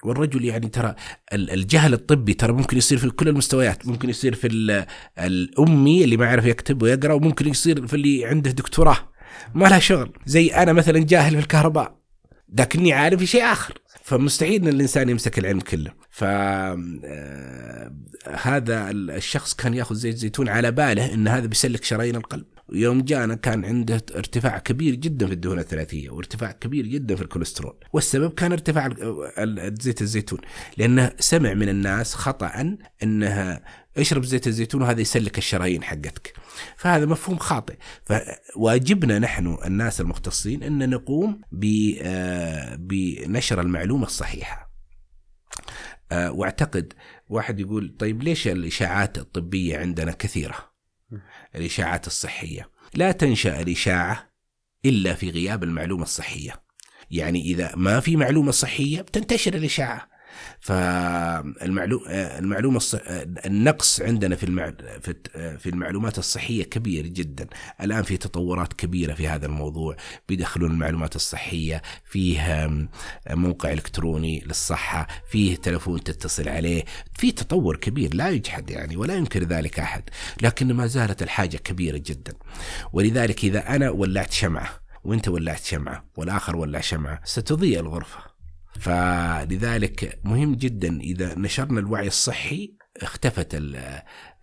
والرجل 0.03 0.45
يعني 0.45 0.67
ترى 0.69 0.95
ال- 1.33 1.49
الجهل 1.49 1.93
الطبي 1.93 2.33
ترى 2.33 2.53
ممكن 2.53 2.77
يصير 2.77 2.97
في 2.97 3.09
كل 3.09 3.27
المستويات. 3.27 3.87
ممكن 3.87 4.09
يصير 4.09 4.35
في 4.35 4.47
ال- 4.47 4.85
الأمي 5.19 6.03
اللي 6.03 6.17
ما 6.17 6.25
يعرف 6.25 6.45
يكتب 6.45 6.81
ويقرأ 6.81 7.13
وممكن 7.13 7.47
يصير 7.47 7.87
في 7.87 7.93
اللي 7.93 8.25
عنده 8.25 8.51
دكتوراه. 8.51 8.97
ما 9.55 9.65
لها 9.67 9.79
شغل. 9.79 10.13
زي 10.25 10.47
أنا 10.47 10.73
مثلا 10.73 10.99
جاهل 10.99 11.33
في 11.33 11.39
الكهرباء. 11.39 12.00
لكني 12.51 12.93
عارف 12.93 13.23
شيء 13.23 13.43
آخر. 13.43 13.73
فمستحيل 14.03 14.61
إن 14.61 14.67
الإنسان 14.67 15.09
يمسك 15.09 15.39
العلم 15.39 15.59
كله. 15.59 15.91
ف 16.09 16.23
آه، 16.23 17.91
هذا 18.41 18.91
الشخص 18.91 19.53
كان 19.53 19.73
يأخذ 19.73 19.95
زيت 19.95 20.15
زيتون 20.15 20.49
على 20.49 20.71
باله 20.71 21.13
إن 21.13 21.27
هذا 21.27 21.45
بيسلك 21.45 21.83
شرايين 21.83 22.15
القلب. 22.15 22.45
يوم 22.71 23.01
جانا 23.01 23.35
كان 23.35 23.65
عنده 23.65 24.05
ارتفاع 24.15 24.57
كبير 24.57 24.95
جدا 24.95 25.27
في 25.27 25.33
الدهون 25.33 25.59
الثلاثية 25.59 26.09
وارتفاع 26.09 26.51
كبير 26.51 26.85
جدا 26.85 27.15
في 27.15 27.21
الكوليسترول. 27.21 27.75
والسبب 27.93 28.33
كان 28.33 28.51
ارتفاع 28.51 28.89
زيت 29.81 30.01
الزيتون 30.01 30.39
لأنه 30.77 31.13
سمع 31.19 31.53
من 31.53 31.69
الناس 31.69 32.15
خطأ 32.15 32.77
انها 33.03 33.63
اشرب 33.97 34.25
زيت 34.25 34.47
الزيتون 34.47 34.81
وهذا 34.81 35.01
يسلك 35.01 35.37
الشرايين 35.37 35.83
حقتك. 35.83 36.33
فهذا 36.77 37.05
مفهوم 37.05 37.37
خاطئ. 37.37 37.75
فواجبنا 38.05 39.19
نحن 39.19 39.57
الناس 39.65 40.01
المختصين 40.01 40.63
إن 40.63 40.89
نقوم 40.89 41.41
آه، 42.01 42.75
بنشر 42.75 43.61
المعلومة 43.61 44.05
الصحيحة. 44.05 44.71
آه، 46.11 46.31
واعتقد 46.31 46.93
واحد 47.29 47.59
يقول 47.59 47.95
طيب 47.99 48.23
ليش 48.23 48.47
الإشاعات 48.47 49.17
الطبية 49.17 49.77
عندنا 49.77 50.11
كثيرة؟ 50.11 50.70
الإشاعات 51.55 52.07
الصحية. 52.07 52.69
لا 52.93 53.11
تنشأ 53.11 53.61
الإشاعة 53.61 54.29
إلا 54.85 55.13
في 55.13 55.29
غياب 55.29 55.63
المعلومة 55.63 56.03
الصحية. 56.03 56.63
يعني 57.11 57.41
إذا 57.41 57.75
ما 57.75 57.99
في 57.99 58.15
معلومة 58.15 58.51
صحية 58.51 59.01
بتنتشر 59.01 59.53
الإشاعة. 59.53 60.10
فالمعلومه. 60.59 62.03
النقص 63.45 64.01
عندنا 64.01 64.35
في. 64.35 64.45
في 65.57 65.69
المعلومات 65.69 66.17
الصحية 66.17 66.63
كبير 66.63 67.07
جدا 67.07 67.47
الآن 67.81 68.03
في 68.03 68.17
تطورات 68.17 68.73
كبيرة 68.73 69.13
في 69.13 69.27
هذا 69.27 69.45
الموضوع 69.45 69.95
بيدخلون 70.29 70.71
المعلومات 70.71 71.15
الصحية 71.15 71.81
فيه 72.05 72.69
موقع 73.29 73.73
إلكتروني 73.73 74.43
للصحة 74.45 75.07
فيه 75.29 75.55
تلفون 75.55 76.03
تتصل 76.03 76.49
عليه 76.49 76.85
في 77.17 77.31
تطور 77.31 77.75
كبير 77.77 78.13
لا 78.13 78.29
يجحد 78.29 78.69
يعني 78.69 78.97
ولا 78.97 79.15
ينكر 79.15 79.43
ذلك 79.43 79.79
أحد 79.79 80.03
لكن 80.41 80.73
ما 80.73 80.87
زالت 80.87 81.23
الحاجة 81.23 81.57
كبيرة 81.57 81.97
جدا 81.97 82.33
ولذلك 82.93 83.43
إذا 83.43 83.75
أنا 83.75 83.89
ولعت 83.89 84.31
شمعة 84.31 84.69
وأنت 85.03 85.27
ولعت 85.27 85.63
شمعة 85.63 86.05
والآخر 86.17 86.55
ولع 86.55 86.79
شمعة 86.79 87.21
ستضيء 87.23 87.79
الغرفة 87.79 88.30
فلذلك 88.79 90.19
مهم 90.23 90.55
جدا 90.55 90.99
إذا 90.99 91.35
نشرنا 91.35 91.79
الوعي 91.79 92.07
الصحي 92.07 92.75
اختفت 93.01 93.61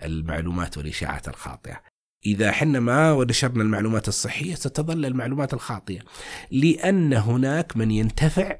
المعلومات 0.04 0.78
والإشاعات 0.78 1.28
الخاطئة. 1.28 1.80
إذا 2.26 2.52
حنا 2.52 2.80
ما 2.80 3.24
نشرنا 3.24 3.62
المعلومات 3.62 4.08
الصحية 4.08 4.54
ستظل 4.54 5.06
المعلومات 5.06 5.54
الخاطئة 5.54 6.00
لأن 6.50 7.12
هناك 7.12 7.76
من 7.76 7.90
ينتفع 7.90 8.58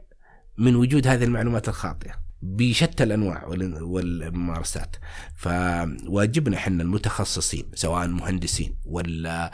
من 0.58 0.76
وجود 0.76 1.06
هذه 1.06 1.24
المعلومات 1.24 1.68
الخاطئة. 1.68 2.28
بشتى 2.42 3.04
الأنواع 3.04 3.46
والممارسات 3.80 4.96
فواجبنا 5.36 6.56
إحنا 6.56 6.82
المتخصصين 6.82 7.70
سواء 7.74 8.08
مهندسين 8.08 8.78
ولا 8.84 9.52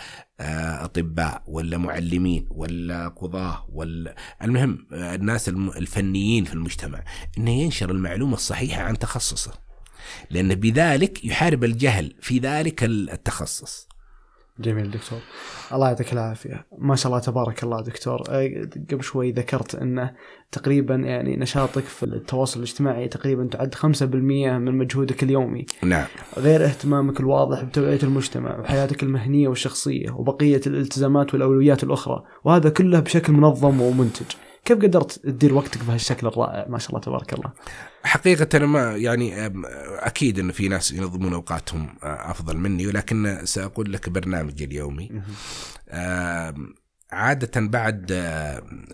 أطباء 0.85 1.43
ولا 1.47 1.79
معلمين 1.79 2.47
ولا 2.51 3.09
قضاة 3.09 3.67
ولا 3.73 4.17
المهم 4.43 4.87
آه، 4.93 5.15
الناس 5.15 5.49
الفنيين 5.49 6.45
في 6.45 6.55
المجتمع 6.55 7.05
إنه 7.39 7.51
ينشر 7.51 7.91
المعلومة 7.91 8.35
الصحيحة 8.35 8.83
عن 8.83 8.99
تخصصه. 8.99 9.53
لأن 10.31 10.55
بذلك 10.55 11.25
يحارب 11.25 11.65
الجهل 11.65 12.15
في 12.21 12.39
ذلك 12.39 12.85
التخصص. 12.85 13.89
جميل 14.59 14.91
دكتور. 14.91 15.19
الله 15.73 15.89
يعطيك 15.89 16.13
العافية. 16.13 16.67
ما 16.79 16.97
شاء 16.97 17.13
الله 17.13 17.25
تبارك 17.25 17.63
الله 17.63 17.81
دكتور. 17.83 18.23
قبل 18.91 19.03
شوي 19.03 19.33
ذكرت 19.33 19.75
أنه 19.75 20.15
تقريبا 20.53 20.95
يعني 20.95 21.37
نشاطك 21.37 21.83
في 21.83 22.03
التواصل 22.03 22.59
الاجتماعي 22.59 23.09
تقريبا 23.09 23.49
تعد 23.51 23.75
5% 23.75 24.59
من 24.59 24.79
مجهودك 24.79 25.23
اليومي. 25.23 25.67
نعم. 25.83 26.07
غير 26.39 26.65
اهتمامك 26.65 27.21
الواضح 27.21 27.63
بتوعية 27.63 28.03
المجتمع 28.03 28.61
وحياتك 28.61 29.03
المهنية 29.03 29.49
والشخصية 29.49 30.11
وبقية 30.11 30.61
الالتزامات 30.67 31.35
والأولويات 31.35 31.85
الأخرى 31.85 32.23
وهذا 32.45 32.71
كله 32.71 33.01
بشكل 33.01 33.33
منظم 33.33 33.81
ومنتج. 33.81 34.27
كيف 34.65 34.79
قدرت 34.79 35.13
تدير 35.19 35.55
وقتك 35.55 35.85
بهالشكل 35.85 36.27
الرائع؟ 36.27 36.69
ما 36.69 36.79
شاء 36.79 36.91
الله 36.91 37.01
تبارك 37.01 37.33
الله. 37.33 37.53
حقيقة 38.05 38.57
أنا 38.57 38.67
ما 38.67 38.97
يعني 38.97 39.47
أكيد 40.07 40.39
أن 40.39 40.53
في 40.53 40.69
ناس 40.69 40.93
ينظمون 40.93 41.33
أوقاتهم 41.33 41.97
أفضل 42.03 42.57
مني 42.57 42.87
ولكن 42.87 43.41
سأقول 43.45 43.93
لك 43.93 44.09
برنامجي 44.09 44.65
اليومي. 44.65 45.23
عادة 47.13 47.61
بعد 47.61 48.13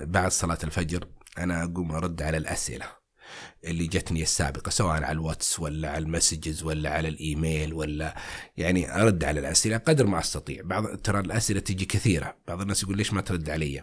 بعد 0.00 0.30
صلاة 0.30 0.58
الفجر 0.64 1.04
أنا 1.38 1.62
أقوم 1.62 1.92
أرد 1.92 2.22
على 2.22 2.36
الأسئلة 2.36 2.86
اللي 3.64 3.86
جتني 3.86 4.22
السابقة 4.22 4.70
سواء 4.70 4.90
على 4.90 5.12
الواتس 5.12 5.60
ولا 5.60 5.90
على 5.90 6.04
ال 6.04 6.11
messages 6.11 6.62
ولا 6.62 6.90
على 6.90 7.08
الإيميل 7.08 7.74
ولا 7.74 8.16
يعني 8.56 9.02
أرد 9.02 9.24
على 9.24 9.40
الأسئلة 9.40 9.76
قدر 9.76 10.06
ما 10.06 10.18
أستطيع. 10.18 10.62
بعض 10.64 10.96
ترى 10.96 11.20
الأسئلة 11.20 11.60
تجي 11.60 11.84
كثيرة. 11.84 12.36
بعض 12.48 12.60
الناس 12.60 12.82
يقول 12.82 12.96
ليش 12.96 13.12
ما 13.12 13.20
ترد 13.20 13.50
علي؟ 13.50 13.82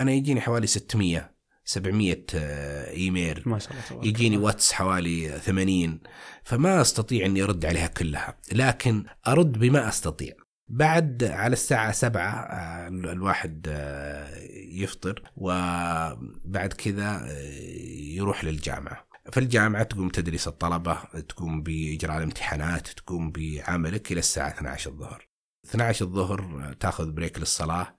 أنا 0.00 0.12
يجيني 0.12 0.40
حوالي 0.40 0.66
600 0.66 1.36
700 1.64 2.24
آه، 2.34 2.90
إيميل. 2.90 3.42
ما 3.46 3.58
شاء 3.58 3.72
الله 3.90 4.06
يجيني 4.06 4.36
واتس 4.36 4.72
حوالي 4.72 5.38
80 5.38 6.00
فما 6.44 6.80
أستطيع 6.80 7.26
إني 7.26 7.42
أرد 7.42 7.64
عليها 7.66 7.86
كلها 7.86 8.36
لكن 8.52 9.04
أرد 9.28 9.52
بما 9.58 9.88
أستطيع. 9.88 10.34
بعد 10.68 11.24
على 11.24 11.52
الساعة 11.52 11.92
سبعة 11.92 12.30
آه، 12.30 12.88
الواحد 12.88 13.66
آه، 13.68 14.28
يفطر 14.70 15.22
وبعد 15.36 16.72
كذا 16.78 17.28
يروح 18.16 18.44
للجامعة. 18.44 19.06
في 19.32 19.40
الجامعة 19.40 19.82
تقوم 19.82 20.08
تدريس 20.08 20.48
الطلبة 20.48 20.98
تقوم 21.28 21.62
بإجراء 21.62 22.16
الامتحانات 22.18 22.88
تقوم 22.88 23.30
بعملك 23.30 24.12
إلى 24.12 24.18
الساعة 24.18 24.48
12 24.48 24.90
الظهر. 24.90 25.28
12 25.64 26.04
الظهر 26.04 26.72
تأخذ 26.80 27.10
بريك 27.10 27.38
للصلاة. 27.38 27.95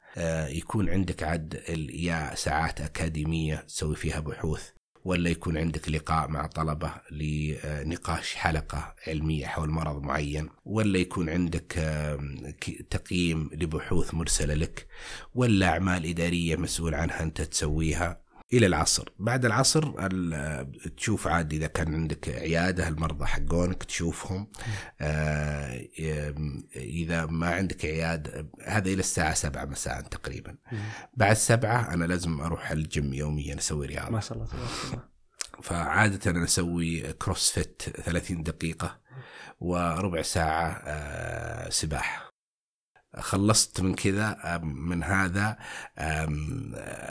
يكون 0.49 0.89
عندك 0.89 1.23
عد 1.23 1.63
يا 1.93 2.35
ساعات 2.35 2.81
أكاديمية 2.81 3.55
تسوي 3.55 3.95
فيها 3.95 4.19
بحوث 4.19 4.69
ولا 5.05 5.29
يكون 5.29 5.57
عندك 5.57 5.89
لقاء 5.89 6.27
مع 6.27 6.45
طلبة 6.45 6.91
لنقاش 7.11 8.35
حلقة 8.35 8.95
علمية 9.07 9.45
حول 9.45 9.69
مرض 9.69 10.01
معين 10.01 10.49
ولا 10.65 10.99
يكون 10.99 11.29
عندك 11.29 11.73
تقييم 12.89 13.49
لبحوث 13.53 14.13
مرسلة 14.13 14.53
لك 14.53 14.87
ولا 15.35 15.67
أعمال 15.67 16.05
إدارية 16.05 16.55
مسؤول 16.55 16.95
عنها 16.95 17.23
أنت 17.23 17.41
تسويها. 17.41 18.26
إلى 18.53 18.65
العصر. 18.65 19.09
بعد 19.19 19.45
العصر 19.45 20.07
تشوف 20.97 21.27
عاد 21.27 21.53
إذا 21.53 21.67
كان 21.67 21.93
عندك 21.93 22.29
عيادة 22.29 22.87
المرضى 22.87 23.25
حقونك 23.25 23.83
تشوفهم. 23.83 24.47
آه 25.01 25.87
إذا 26.75 27.25
ما 27.25 27.49
عندك 27.49 27.85
عياده 27.85 28.47
هذا 28.65 28.89
إلى 28.89 28.99
الساعة 28.99 29.33
7 29.33 29.65
مساء 29.65 30.01
تقريبا. 30.01 30.55
بعد 31.13 31.35
سبعة 31.35 31.93
أنا 31.93 32.05
لازم 32.05 32.41
أروح 32.41 32.71
الجيم 32.71 33.13
يوميا 33.13 33.57
أسوي 33.57 33.85
رياضة. 33.85 34.09
ما 34.09 34.19
شاء 34.19 34.37
الله 34.37 34.47
تبارك 34.47 34.69
الله. 34.93 35.03
فعادة 35.61 36.31
أنا 36.31 36.43
أسوي 36.43 37.13
كروس 37.13 37.51
فيت 37.51 37.81
30 37.81 38.43
دقيقة 38.43 38.99
وربع 39.59 40.21
ساعة 40.21 40.81
آه 40.85 41.69
سباحة. 41.69 42.26
خلصت 43.15 43.81
من 43.81 43.95
كذا 43.95 44.59
من 44.63 45.03
هذا 45.03 45.57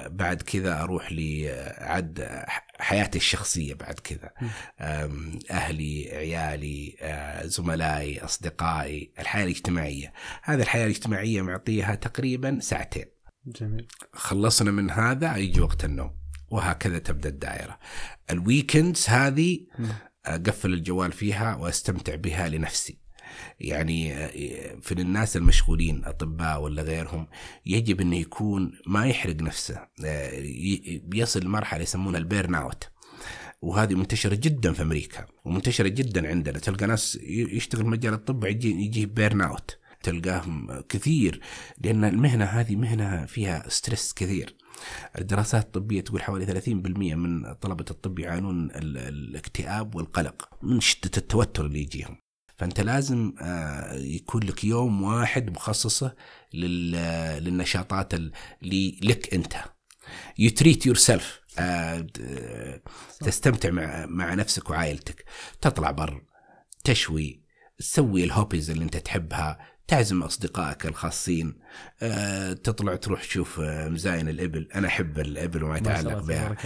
بعد 0.07 0.43
كذا 0.43 0.81
أروح 0.81 1.09
لعد 1.13 2.45
حياتي 2.79 3.19
الشخصية 3.19 3.75
بعد 3.75 3.95
كذا. 3.95 4.31
أهلي 5.51 6.11
عيالي 6.13 6.97
زملائي 7.45 8.25
أصدقائي 8.25 9.13
الحياة 9.19 9.45
الاجتماعية. 9.45 10.13
هذه 10.43 10.63
الحياة 10.63 10.85
الاجتماعية 10.85 11.43
معطيها 11.43 11.95
تقريبا 11.95 12.59
ساعتين. 12.61 13.07
جميل. 13.47 13.89
خلصنا 14.13 14.71
من 14.71 14.91
هذا 14.91 15.37
يجي 15.37 15.61
وقت 15.61 15.85
النوم 15.85 16.17
وهكذا 16.49 16.99
تبدأ 16.99 17.29
الدائرة. 17.29 17.79
ال 18.31 18.40
weekends 18.40 19.09
هذه 19.09 19.67
أقفل 20.27 20.73
الجوال 20.73 21.13
فيها 21.13 21.55
وأستمتع 21.57 22.15
بها 22.15 22.49
لنفسي. 22.49 23.06
يعني 23.61 24.29
في 24.81 24.93
الناس 24.93 25.37
المشغولين 25.37 26.05
أطباء 26.05 26.63
ولا 26.63 26.83
غيرهم 26.83 27.27
يجب 27.67 28.01
إنه 28.01 28.17
يكون 28.17 28.73
ما 28.87 29.07
يحرق 29.07 29.43
نفسه 29.43 29.89
بيصل 31.05 31.45
لمرحله 31.45 31.83
يسمونها 31.83 32.19
ال 32.19 32.55
burnout. 32.55 32.89
وهذه 33.63 33.95
منتشرة 33.95 34.35
جدا 34.35 34.73
في 34.73 34.83
أمريكا 34.83 35.27
ومنتشرة 35.45 35.89
جدا 35.89 36.29
عندنا. 36.29 36.59
تلقى 36.59 36.87
ناس 36.87 37.19
يشتغل 37.27 37.87
مجال 37.87 38.15
الطب 38.15 38.45
يجي 38.45 38.71
يجي 38.71 39.07
burnout. 39.07 39.79
تلقاهم 40.03 40.81
كثير 40.81 41.41
لأن 41.79 42.05
المهنة 42.05 42.45
هذه 42.45 42.77
مهنة 42.77 43.27
فيها 43.27 43.69
stress 43.69 44.15
كثير. 44.15 44.57
الدراسات 45.19 45.65
الطبية 45.65 46.01
تقول 46.01 46.23
حوالي 46.23 46.47
30% 46.47 47.15
من 47.15 47.53
طلبة 47.55 47.85
الطب 47.91 48.19
يعانون 48.19 48.71
الاكتئاب 48.75 49.95
والقلق 49.95 50.49
من 50.63 50.81
شدة 50.81 51.11
التوتر 51.17 51.67
اللي 51.67 51.81
يجيهم. 51.81 52.17
فأنت 52.57 52.81
لازم 52.81 53.33
آه، 53.41 53.95
يكون 53.95 54.43
لك 54.43 54.65
يوم 54.65 55.03
واحد 55.03 55.51
مخصصة 55.51 56.15
للنشاطات 56.55 58.15
اللي 58.15 58.99
لك 59.03 59.35
أنت. 59.35 59.55
you 60.39 60.51
treat 60.51 60.87
yourself 60.87 61.41
تستمتع 63.21 63.71
مع 63.71 64.07
مع 64.07 64.35
نفسك 64.35 64.71
وعائلتك. 64.71 65.25
تطلع 65.61 65.91
بر 65.91 66.23
تشوي 66.85 67.43
تسوي 67.79 68.25
ال 68.25 68.31
hobbies 68.31 68.71
اللي 68.71 68.85
أنت 68.85 68.97
تحبها 68.97 69.59
تعزم 69.89 70.23
أصدقائك 70.23 70.87
الخاصين 70.87 71.59
أه 72.03 72.53
تطلع 72.53 72.97
تروح 72.97 73.25
تشوف 73.25 73.61
آه، 73.61 73.89
مزاين 73.89 74.29
الإبل. 74.29 74.69
أنا 74.75 74.89
أحب 74.89 75.19
الإبل 75.19 75.65
وما 75.65 75.79
يتعلق 75.79 76.19
بها. 76.23 76.57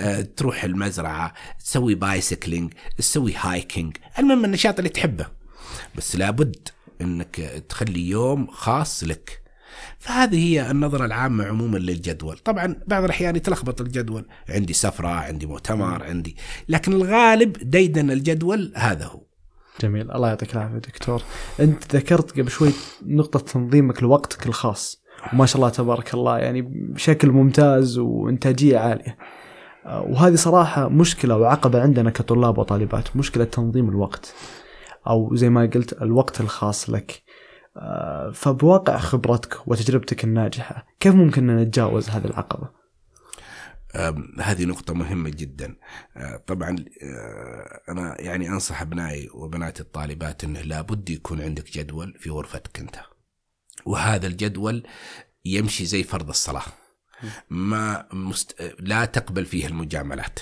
أه 0.00 0.20
تروح 0.20 0.64
المزرعة 0.64 1.34
تسوي 1.58 1.94
bicycling 1.94 2.72
تسوي 2.98 3.34
hiking 3.36 3.96
المهم 4.18 4.44
النشاط 4.44 4.78
اللي 4.78 4.88
تحبه. 4.90 5.39
بس 5.96 6.16
لابد 6.16 6.68
إنك 7.00 7.36
تخلي 7.68 8.08
يوم 8.08 8.46
خاص 8.46 9.04
لك. 9.04 9.40
فهذه 9.98 10.48
هي 10.48 10.70
النظرة 10.70 11.04
العامة 11.04 11.44
عموما 11.44 11.78
للجدول. 11.78 12.38
طبعا 12.38 12.76
بعض 12.86 13.04
الأحيان 13.04 13.36
يتلخبط 13.36 13.80
الجدول. 13.80 14.26
عندي 14.48 14.72
سفرة 14.72 15.08
عندي 15.08 15.46
مؤتمر 15.46 16.04
عندي. 16.04 16.36
لكن 16.68 16.92
الغالب 16.92 17.52
ديدن 17.70 18.10
الجدول 18.10 18.72
هذا 18.76 19.06
هو. 19.06 19.20
جميل. 19.80 20.10
الله 20.10 20.28
يعطيك 20.28 20.54
العافية 20.54 20.78
دكتور. 20.78 21.22
أنت 21.60 21.96
ذكرت 21.96 22.38
قبل 22.40 22.50
شوي 22.50 22.72
نقطة 23.06 23.38
تنظيمك 23.38 24.02
لوقتك 24.02 24.46
الخاص. 24.46 25.02
وما 25.32 25.46
شاء 25.46 25.56
الله 25.56 25.68
تبارك 25.68 26.14
الله. 26.14 26.38
يعني 26.38 26.62
بشكل 26.62 27.30
ممتاز 27.30 27.98
وإنتاجية 27.98 28.78
عالية. 28.78 29.18
آه، 29.86 30.02
وهذه 30.02 30.34
صراحة 30.34 30.88
مشكلة 30.88 31.36
وعقبة 31.36 31.82
عندنا 31.82 32.10
كطلاب 32.10 32.58
وطالبات. 32.58 33.16
مشكلة 33.16 33.44
تنظيم 33.44 33.88
الوقت. 33.88 34.34
أو 35.06 35.34
زي 35.36 35.50
ما 35.50 35.70
قلت 35.74 36.02
الوقت 36.02 36.40
الخاص 36.40 36.90
لك. 36.90 37.22
آه، 37.76 38.30
فبواقع 38.30 38.98
خبرتك 38.98 39.68
وتجربتك 39.68 40.24
الناجحة 40.24 40.86
كيف 41.00 41.14
ممكن 41.14 41.46
نتجاوز 41.46 42.08
هذه 42.08 42.24
العقبة؟ 42.24 42.80
هذه 44.40 44.64
نقطة 44.64 44.94
مهمة 44.94 45.30
جدا. 45.30 45.76
آه، 46.16 46.36
طبعا 46.36 46.76
آه، 47.02 47.80
أنا 47.88 48.20
يعني 48.20 48.48
أنصح 48.48 48.82
أبنائي 48.82 49.28
وبنات 49.34 49.80
الطالبات 49.80 50.44
أنه 50.44 50.60
لابد 50.60 51.10
يكون 51.10 51.40
عندك 51.40 51.70
جدول 51.72 52.14
في 52.18 52.30
غرفتك 52.30 52.80
أنت. 52.80 52.96
وهذا 53.86 54.26
الجدول 54.26 54.86
يمشي 55.44 55.84
زي 55.84 56.02
فرض 56.02 56.28
الصلاة. 56.28 56.66
ما 57.50 58.08
مست... 58.12 58.74
لا 58.78 59.04
تقبل 59.04 59.44
فيه 59.44 59.66
المجاملات. 59.66 60.38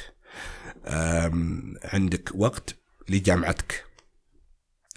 عندك 1.84 2.30
وقت 2.34 2.76
لجامعتك. 3.08 3.87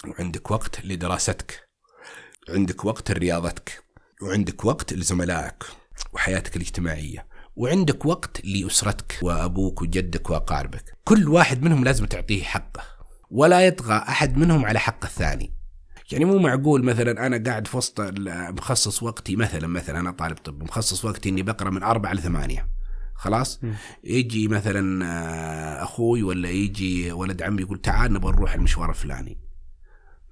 وعندك 0.07 0.51
وقت 0.51 0.85
لدراستك 0.85 1.69
عندك 2.49 2.85
وقت 2.85 3.11
لرياضتك 3.11 3.83
وعندك 4.21 4.65
وقت 4.65 4.93
لزملائك 4.93 5.63
وحياتك 6.13 6.55
الاجتماعية 6.55 7.27
وعندك 7.55 8.05
وقت 8.05 8.45
لأسرتك 8.45 9.19
وأبوك 9.21 9.81
وجدك 9.81 10.29
وأقاربك. 10.29 10.83
كل 11.03 11.29
واحد 11.29 11.63
منهم 11.63 11.83
لازم 11.83 12.05
تعطيه 12.05 12.43
حقه 12.43 12.83
ولا 13.31 13.61
يطغى 13.67 13.93
أحد 13.95 14.37
منهم 14.37 14.65
على 14.65 14.79
حق 14.79 15.05
الثاني. 15.05 15.53
يعني 16.11 16.25
مو 16.25 16.37
معقول 16.39 16.83
مثلا 16.83 17.25
أنا 17.27 17.43
قاعد 17.45 17.67
في 17.67 17.77
وسط 17.77 18.01
مخصص 18.29 19.03
وقتي 19.03 19.35
مثلا 19.35 19.67
مثلا 19.67 19.99
أنا 19.99 20.11
طالب 20.11 20.37
طب 20.37 20.63
مخصص 20.63 21.05
وقتي 21.05 21.29
إني 21.29 21.43
بقرأ 21.43 21.69
من 21.69 21.83
أربعة 21.83 22.13
لثمانية. 22.13 22.69
خلاص؟ 23.15 23.59
مم. 23.63 23.73
يجي 24.03 24.47
مثلا 24.47 25.05
آه، 25.05 25.83
أخوي 25.83 26.23
ولا 26.23 26.49
يجي 26.49 27.11
ولد 27.11 27.41
عمي 27.41 27.61
يقول 27.61 27.81
تعال 27.81 28.13
نبغى 28.13 28.31
نروح 28.31 28.53
المشوار 28.53 28.89
الفلاني. 28.89 29.37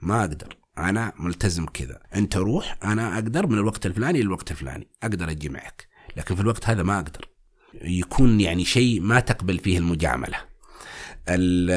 ما 0.01 0.19
أقدر. 0.19 0.57
أنا 0.77 1.13
ملتزم 1.19 1.65
كذا. 1.65 1.99
أنت 2.15 2.37
روح 2.37 2.77
أنا 2.83 3.13
أقدر 3.15 3.47
من 3.47 3.57
الوقت 3.57 3.85
الفلاني 3.85 4.21
للوقت 4.21 4.51
الفلاني. 4.51 4.87
أقدر 5.03 5.29
أجي 5.31 5.49
معك. 5.49 5.87
لكن 6.17 6.35
في 6.35 6.41
الوقت 6.41 6.69
هذا 6.69 6.83
ما 6.83 6.99
أقدر. 6.99 7.29
يكون 7.73 8.41
يعني 8.41 8.65
شيء 8.65 9.01
ما 9.01 9.19
تقبل 9.19 9.57
فيه 9.59 9.77
المجاملة. 9.77 10.37
ال- 11.29 11.71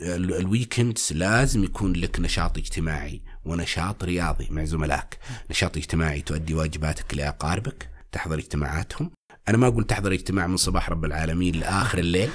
ال- 0.00 0.34
الويكندز 0.34 1.12
لازم 1.12 1.64
يكون 1.64 1.92
لك 1.92 2.20
نشاط 2.20 2.58
اجتماعي 2.58 3.22
ونشاط 3.44 4.04
رياضي 4.04 4.48
مع 4.50 4.64
زملائك. 4.64 5.18
نشاط 5.50 5.76
اجتماعي 5.76 6.20
تؤدي 6.22 6.54
واجباتك 6.54 7.14
لأقاربك 7.14 7.88
تحضر 8.12 8.38
اجتماعاتهم. 8.38 9.10
أنا 9.48 9.56
ما 9.58 9.66
أقول 9.66 9.84
تحضر 9.84 10.12
اجتماع 10.12 10.46
من 10.46 10.56
صباح 10.56 10.90
رب 10.90 11.04
العالمين 11.04 11.54
لآخر 11.54 11.98
الليل 11.98 12.30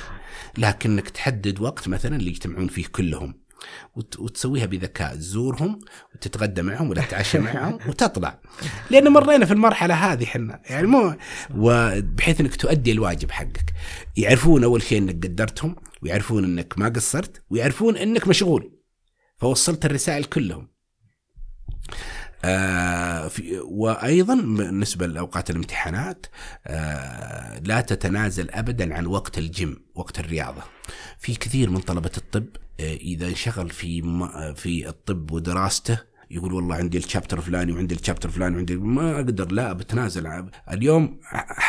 لكنك 0.57 1.09
تحدد 1.09 1.59
وقت 1.61 1.87
مثلا 1.87 2.15
اللي 2.15 2.29
يجتمعون 2.29 2.67
فيه 2.67 2.85
كلهم. 2.85 3.33
وتسويها 3.95 4.65
بذكاء. 4.65 5.15
تزورهم 5.15 5.79
وتتغدى 6.15 6.61
معهم 6.61 6.89
ولا 6.89 7.01
تتعشى 7.01 7.39
معهم 7.39 7.79
وتطلع. 7.87 8.39
لأن 8.91 9.11
مرينا 9.11 9.45
في 9.45 9.53
المرحلة 9.53 9.93
هذه 9.93 10.23
إحنا 10.23 10.61
يعني 10.65 10.87
مو 10.87 11.15
وبحيث 11.55 12.41
إنك 12.41 12.55
تؤدي 12.55 12.91
الواجب 12.91 13.31
حقك. 13.31 13.73
يعرفون 14.17 14.63
أول 14.63 14.81
شيء 14.81 14.97
إنك 14.97 15.25
قدرتهم 15.25 15.75
ويعرفون 16.01 16.43
إنك 16.43 16.77
ما 16.77 16.89
قصرت 16.89 17.43
ويعرفون 17.49 17.97
إنك 17.97 18.27
مشغول. 18.27 18.73
فوصلت 19.37 19.85
الرسائل 19.85 20.23
كلهم. 20.23 20.67
آه 22.47 23.27
في 23.27 23.59
وأيضا 23.59 24.35
بالنسبة 24.35 25.07
لأوقات 25.07 25.49
الامتحانات 25.49 26.25
آه 26.67 27.59
لا 27.59 27.81
تتنازل 27.81 28.49
ابدا 28.51 28.95
عن 28.95 29.05
وقت 29.05 29.37
الجيم 29.37 29.77
وقت 29.95 30.19
الرياضة. 30.19 30.61
في 31.19 31.35
كثير 31.35 31.69
من 31.69 31.79
طلبة 31.79 32.11
الطب 32.17 32.45
آه 32.79 32.93
إذا 32.93 33.27
انشغل 33.27 33.69
في 33.69 34.01
في 34.55 34.89
الطب 34.89 35.31
ودراسته 35.31 35.99
يقول 36.31 36.53
والله 36.53 36.75
عندي 36.75 36.97
ال 36.97 37.03
chapter 37.03 37.41
فلاني 37.41 37.71
وعندي 37.71 37.95
ال 37.95 37.99
chapter 37.99 38.29
فلاني 38.29 38.55
وعندي 38.55 38.75
ما 38.75 39.15
أقدر 39.15 39.51
لا 39.51 39.73
بتنازل. 39.73 40.49
اليوم 40.71 41.19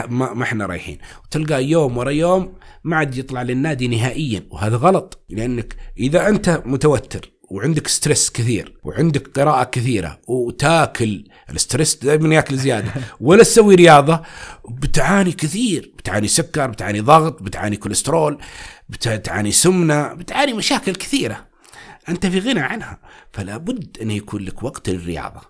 ما 0.09 0.43
إحنا 0.43 0.67
رايحين. 0.67 0.99
وتلقى 1.25 1.64
يوم 1.64 1.97
ورا 1.97 2.11
يوم 2.11 2.55
ما 2.85 2.97
عاد 2.97 3.17
يطلع 3.17 3.43
للنادي 3.43 3.88
نهائيا 3.88 4.47
وهذا 4.51 4.77
غلط. 4.77 5.25
لأنك 5.29 5.77
إذا 5.99 6.29
أنت 6.29 6.62
متوتر 6.67 7.38
وعندك 7.51 7.89
stress 7.88 8.31
كثير 8.31 8.79
وعندك 8.85 9.39
قراءة 9.39 9.65
كثيرة 9.65 10.21
وتاكل 10.27 11.25
ال 11.51 11.57
stress 11.57 11.97
دائما 11.97 12.35
ياكل 12.35 12.57
زيادة. 12.57 12.93
ولا 13.21 13.43
تسوي 13.43 13.75
رياضة 13.75 14.23
بتعاني 14.69 15.33
كثير 15.33 15.93
بتعاني 15.99 16.29
سكر 16.29 16.67
بتعاني 16.67 17.01
ضغط 17.01 17.43
بتعاني 17.43 17.77
كوليسترول 17.77 18.39
بتعاني 18.89 19.53
سمنة 19.53 20.15
بتعاني 20.15 20.53
مشاكل 20.53 20.95
كثيرة. 20.95 21.47
أنت 22.09 22.27
في 22.27 22.39
غنى 22.39 22.61
عنها 22.61 22.99
فلا 23.33 23.57
بد 23.57 23.99
أن 24.03 24.11
يكون 24.11 24.43
لك 24.43 24.63
وقت 24.63 24.89
للرياضة. 24.89 25.41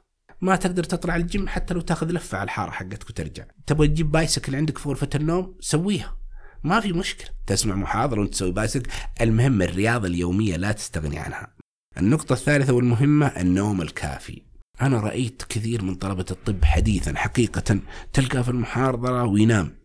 ما 0.40 0.56
تقدر 0.56 0.84
تطلع 0.84 1.16
الجيم 1.16 1.48
حتى 1.48 1.74
لو 1.74 1.80
تاخذ 1.80 2.10
لفة 2.10 2.38
على 2.38 2.44
الحارة 2.44 2.70
حقتك 2.70 3.10
وترجع. 3.10 3.44
تبغى 3.66 3.88
تجيب 3.88 4.12
bicycle 4.12 4.56
عندك 4.56 4.78
في 4.78 4.88
غرفة 4.88 5.08
النوم 5.14 5.56
سويها. 5.60 6.18
ما 6.64 6.80
في 6.80 6.92
مشكلة. 6.92 7.28
تسمع 7.46 7.74
محاضرة 7.74 8.20
وأنت 8.20 8.32
تسوي 8.32 8.52
bicycle. 8.52 8.90
المهم 9.20 9.62
الرياضة 9.62 10.08
اليومية 10.08 10.56
لا 10.56 10.72
تستغني 10.72 11.18
عنها. 11.18 11.57
النقطة 11.98 12.32
الثالثة 12.32 12.72
والمهمة 12.72 13.26
النوم 13.26 13.82
الكافي 13.82 14.42
أنا 14.82 15.00
رأيت 15.00 15.42
كثير 15.48 15.82
من 15.82 15.94
طلبة 15.94 16.24
الطب 16.30 16.64
حديثا 16.64 17.16
حقيقة 17.16 17.80
تلقى 18.12 18.44
في 18.44 18.50
المحاضرة 18.50 19.24
وينام. 19.24 19.78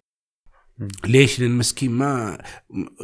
ليش؟ 1.05 1.39
لأن 1.39 1.51
المسكين 1.51 1.91
ما 1.91 2.37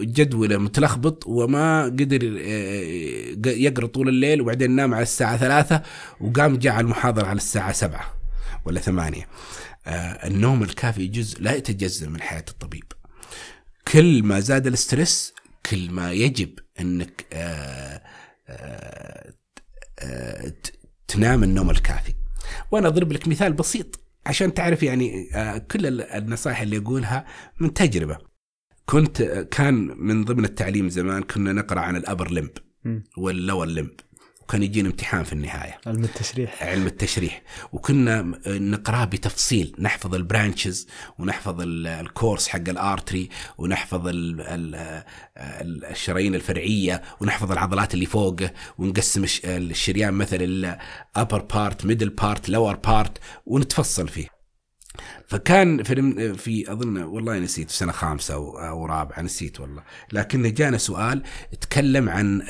جدوله 0.01 0.57
متلخبط 0.57 1.27
وما 1.27 1.83
قدر 1.83 2.37
آه، 2.41 3.47
يقرأ 3.47 3.87
طول 3.87 4.09
الليل 4.09 4.41
وبعدين 4.41 4.71
نام 4.71 4.93
على 4.93 5.03
الساعة 5.03 5.37
ثلاثة 5.37 5.83
وقام 6.21 6.57
جاء 6.57 6.73
على 6.73 6.83
المحاضرة 6.83 7.25
على 7.27 7.37
الساعة 7.37 7.71
سبعة 7.71 8.15
ولا 8.65 8.79
ثمانية 8.79 9.27
آه، 9.87 10.27
النوم 10.27 10.63
الكافي 10.63 11.07
جزء 11.07 11.41
لا 11.41 11.55
يتجزأ 11.55 12.09
من 12.09 12.21
حياة 12.21 12.45
الطبيب 12.49 12.83
كل 13.87 14.23
ما 14.23 14.39
زاد 14.39 14.67
الاسترس 14.67 15.33
كل 15.65 15.91
ما 15.91 16.11
يجب 16.11 16.49
أنك 16.79 17.25
آه، 17.33 17.37
آه، 17.37 17.39
آه، 17.43 17.88
ت- 17.88 17.88
تنام 21.07 21.43
النوم 21.43 21.69
الكافي. 21.69 22.13
وأنا 22.71 22.87
أضرب 22.87 23.11
لك 23.11 23.27
مثال 23.27 23.53
بسيط 23.53 23.99
عشان 24.25 24.53
تعرف 24.53 24.83
يعني 24.83 25.29
آه، 25.35 25.57
كل 25.57 25.85
ال- 25.85 26.01
النصائح 26.01 26.61
اللي 26.61 26.77
اقولها 26.77 27.25
من 27.59 27.73
تجربة. 27.73 28.17
كنت 28.85 29.21
آه، 29.21 29.41
كان 29.41 29.73
من 29.97 30.25
ضمن 30.25 30.45
التعليم 30.45 30.89
زمان 30.89 31.23
كنا 31.23 31.53
نقرأ 31.53 31.79
عن 31.79 31.95
ال 31.95 32.01
upper 32.01 32.31
limb. 32.31 32.49
وال 33.17 33.65
lower 33.65 33.80
limb 33.80 33.91
وكان 34.49 34.63
يجينا 34.63 34.87
امتحان 34.89 35.23
في 35.23 35.33
النهاية. 35.33 35.77
علم 35.87 36.03
التشريح. 36.03 36.63
علم 36.63 36.87
التشريح. 36.87 37.41
وكنا 37.73 38.21
نقراه 38.47 39.05
بتفصيل 39.05 39.75
نحفظ 39.79 40.15
ال 40.15 40.23
branches 40.23 40.87
ونحفظ 41.19 41.61
ال- 41.61 41.87
ال 41.87 41.96
course 41.96 42.47
حق 42.47 42.69
ال 42.69 42.78
artery 42.78 43.29
ونحفظ 43.57 44.07
ال- 44.07 44.41
ال- 44.41 45.03
ال- 45.37 45.85
الشرايين 45.85 46.35
الفرعية 46.35 47.01
ونحفظ 47.21 47.51
العضلات 47.51 47.93
اللي 47.93 48.05
فوقه 48.05 48.51
ونقسم 48.77 49.23
الش- 49.23 49.41
الشريان 49.45 50.13
مثلا 50.13 50.43
ال 50.43 50.59
upper 50.59 51.39
part 51.41 51.85
middle 51.85 52.09
part 52.09 52.49
lower 52.49 52.75
part 52.75 53.17
ونتفصل 53.45 54.07
فيه. 54.07 54.38
فكان 55.27 55.83
في 55.83 55.93
الم- 55.93 56.33
في 56.33 56.71
أظن 56.71 56.97
والله 57.03 57.39
نسيت 57.39 57.69
في 57.71 57.77
سنة 57.77 57.91
خامسة 57.91 58.33
أو 58.69 58.85
رابعة 58.85 59.21
نسيت 59.21 59.59
والله. 59.59 59.83
لكن 60.11 60.53
جانا 60.53 60.77
سؤال 60.77 61.23
تكلم 61.61 62.09
عن 62.09 62.41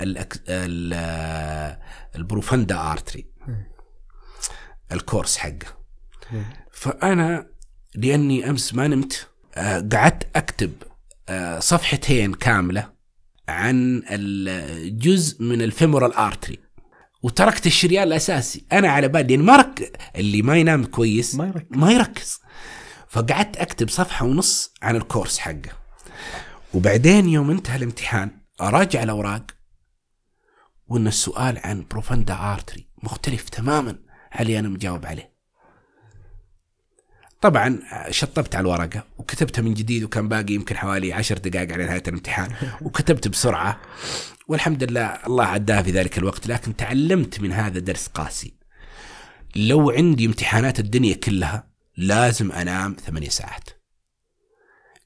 ال 2.15 2.22
profunda 2.22 2.75
artery. 2.91 3.27
ال 4.91 4.98
course 4.98 5.37
حقه. 5.37 5.77
فأنا 6.71 7.49
لأني 7.95 8.49
أمس 8.49 8.73
ما 8.75 8.87
نمت 8.87 9.27
آه، 9.55 9.87
قعدت 9.93 10.27
أكتب 10.35 10.71
آه، 11.29 11.59
صفحتين 11.59 12.33
كاملة 12.33 12.93
عن 13.49 14.03
الجزء 14.09 15.43
من 15.43 15.61
ال 15.61 15.68
femoral 15.68 16.13
artery. 16.13 16.59
وتركت 17.21 17.67
الشريان 17.67 18.07
الأساسي. 18.07 18.65
أنا 18.71 18.89
على 18.89 19.07
بالي 19.07 19.33
يعني 19.33 19.45
ما 19.45 19.55
رك 19.55 19.99
اللي 20.15 20.41
ما 20.41 20.57
ينام 20.57 20.85
كويس 20.85 21.35
ما 21.35 21.47
يركز. 21.47 21.77
ما 21.77 21.91
يركز. 21.91 22.39
فقعدت 23.09 23.57
أكتب 23.57 23.89
صفحة 23.89 24.25
ونص 24.25 24.73
عن 24.81 24.95
ال 24.95 25.02
course 25.02 25.39
حقه. 25.39 25.71
وبعدين 26.73 27.29
يوم 27.29 27.51
انتهى 27.51 27.77
الامتحان 27.77 28.31
أراجع 28.61 29.03
الأوراق 29.03 29.43
وإن 30.87 31.07
السؤال 31.07 31.59
عن 31.63 31.85
بروفندا 31.91 32.33
ارتري 32.33 32.87
مختلف 33.03 33.49
تماما 33.49 33.99
على 34.31 34.41
اللي 34.41 34.59
أنا 34.59 34.69
مجاوب 34.69 35.05
عليه. 35.05 35.39
طبعا 37.41 37.79
شطبت 38.09 38.55
على 38.55 38.61
الورقة 38.61 39.03
وكتبتها 39.17 39.61
من 39.61 39.73
جديد 39.73 40.03
وكان 40.03 40.27
باقي 40.27 40.53
يمكن 40.53 40.77
حوالي 40.77 41.13
عشر 41.13 41.37
دقائق 41.37 41.73
على 41.73 41.85
نهاية 41.85 42.03
الامتحان. 42.07 42.51
وكتبت 42.85 43.27
بسرعة. 43.27 43.81
والحمد 44.49 44.83
لله 44.83 45.19
الله 45.27 45.45
عداها 45.45 45.81
في 45.81 45.91
ذلك 45.91 46.17
الوقت 46.17 46.47
لكن 46.47 46.75
تعلمت 46.75 47.41
من 47.41 47.51
هذا 47.51 47.79
درس 47.79 48.07
قاسي. 48.07 48.53
لو 49.55 49.91
عندي 49.91 50.25
امتحانات 50.25 50.79
الدنيا 50.79 51.13
كلها 51.13 51.67
لازم 51.97 52.51
أنام 52.51 52.95
ثمانية 53.05 53.29
ساعات. 53.29 53.69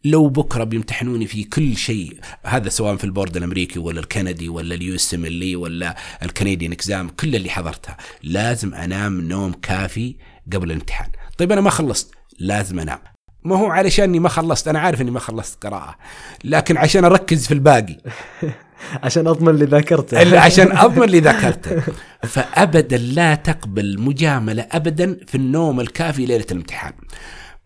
لو 0.05 0.29
بكرة 0.29 0.63
بيمتحنوني 0.63 1.27
في 1.27 1.43
كل 1.43 1.77
شيء 1.77 2.19
هذا 2.45 2.69
سواء 2.69 2.95
في 2.95 3.03
ال 3.03 3.09
board 3.09 3.37
الأمريكي 3.37 3.79
ولا 3.79 3.99
الكندي 3.99 4.49
ولا 4.49 4.75
ال 4.75 4.95
USMLE 4.95 5.55
ولا 5.55 5.95
ال 6.23 6.29
Canadian 6.29 6.71
exam 6.71 7.09
كل 7.09 7.35
اللي 7.35 7.49
حضرتها. 7.49 7.97
لازم 8.23 8.73
أنام 8.73 9.21
نوم 9.21 9.53
كافي 9.53 10.15
قبل 10.53 10.71
الامتحان. 10.71 11.09
طيب 11.37 11.51
أنا 11.51 11.61
ما 11.61 11.69
خلصت 11.69 12.15
لازم 12.39 12.79
أنام. 12.79 12.99
ما 13.43 13.57
هو 13.57 13.65
علشاني 13.65 14.19
ما 14.19 14.29
خلصت 14.29 14.67
أنا 14.67 14.79
عارف 14.79 15.01
إني 15.01 15.11
ما 15.11 15.19
خلصت 15.19 15.63
قراءة 15.63 15.97
لكن 16.43 16.77
عشان 16.77 17.05
أركز 17.05 17.47
في 17.47 17.53
الباقي. 17.53 17.97
عشان 19.03 19.27
أضمن 19.27 19.49
اللي 19.49 19.65
ذاكرته. 19.65 20.37
عشان 20.45 20.77
أضمن 20.77 21.03
اللي 21.03 21.19
ذاكرته. 21.19 21.83
فابدا 22.23 22.97
لا 22.97 23.35
تقبل 23.35 23.99
مجاملة 23.99 24.67
ابدا 24.71 25.17
في 25.27 25.35
النوم 25.35 25.79
الكافي 25.79 26.25
ليلة 26.25 26.45
الامتحان. 26.51 26.93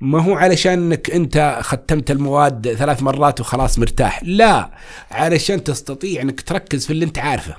ما 0.01 0.21
هو 0.23 0.36
علشان 0.36 0.73
انك 0.73 1.12
أنت 1.12 1.60
ختمت 1.62 2.12
المواد 2.12 2.73
ثلاث 2.73 3.03
مرات 3.03 3.39
وخلاص 3.39 3.80
مرتاح. 3.80 4.21
لا 4.23 4.71
علشان 5.12 5.63
تستطيع 5.63 6.21
أنك 6.21 6.41
تركز 6.41 6.86
في 6.86 6.93
اللي 6.93 7.06
أنت 7.06 7.19
عارفه. 7.19 7.56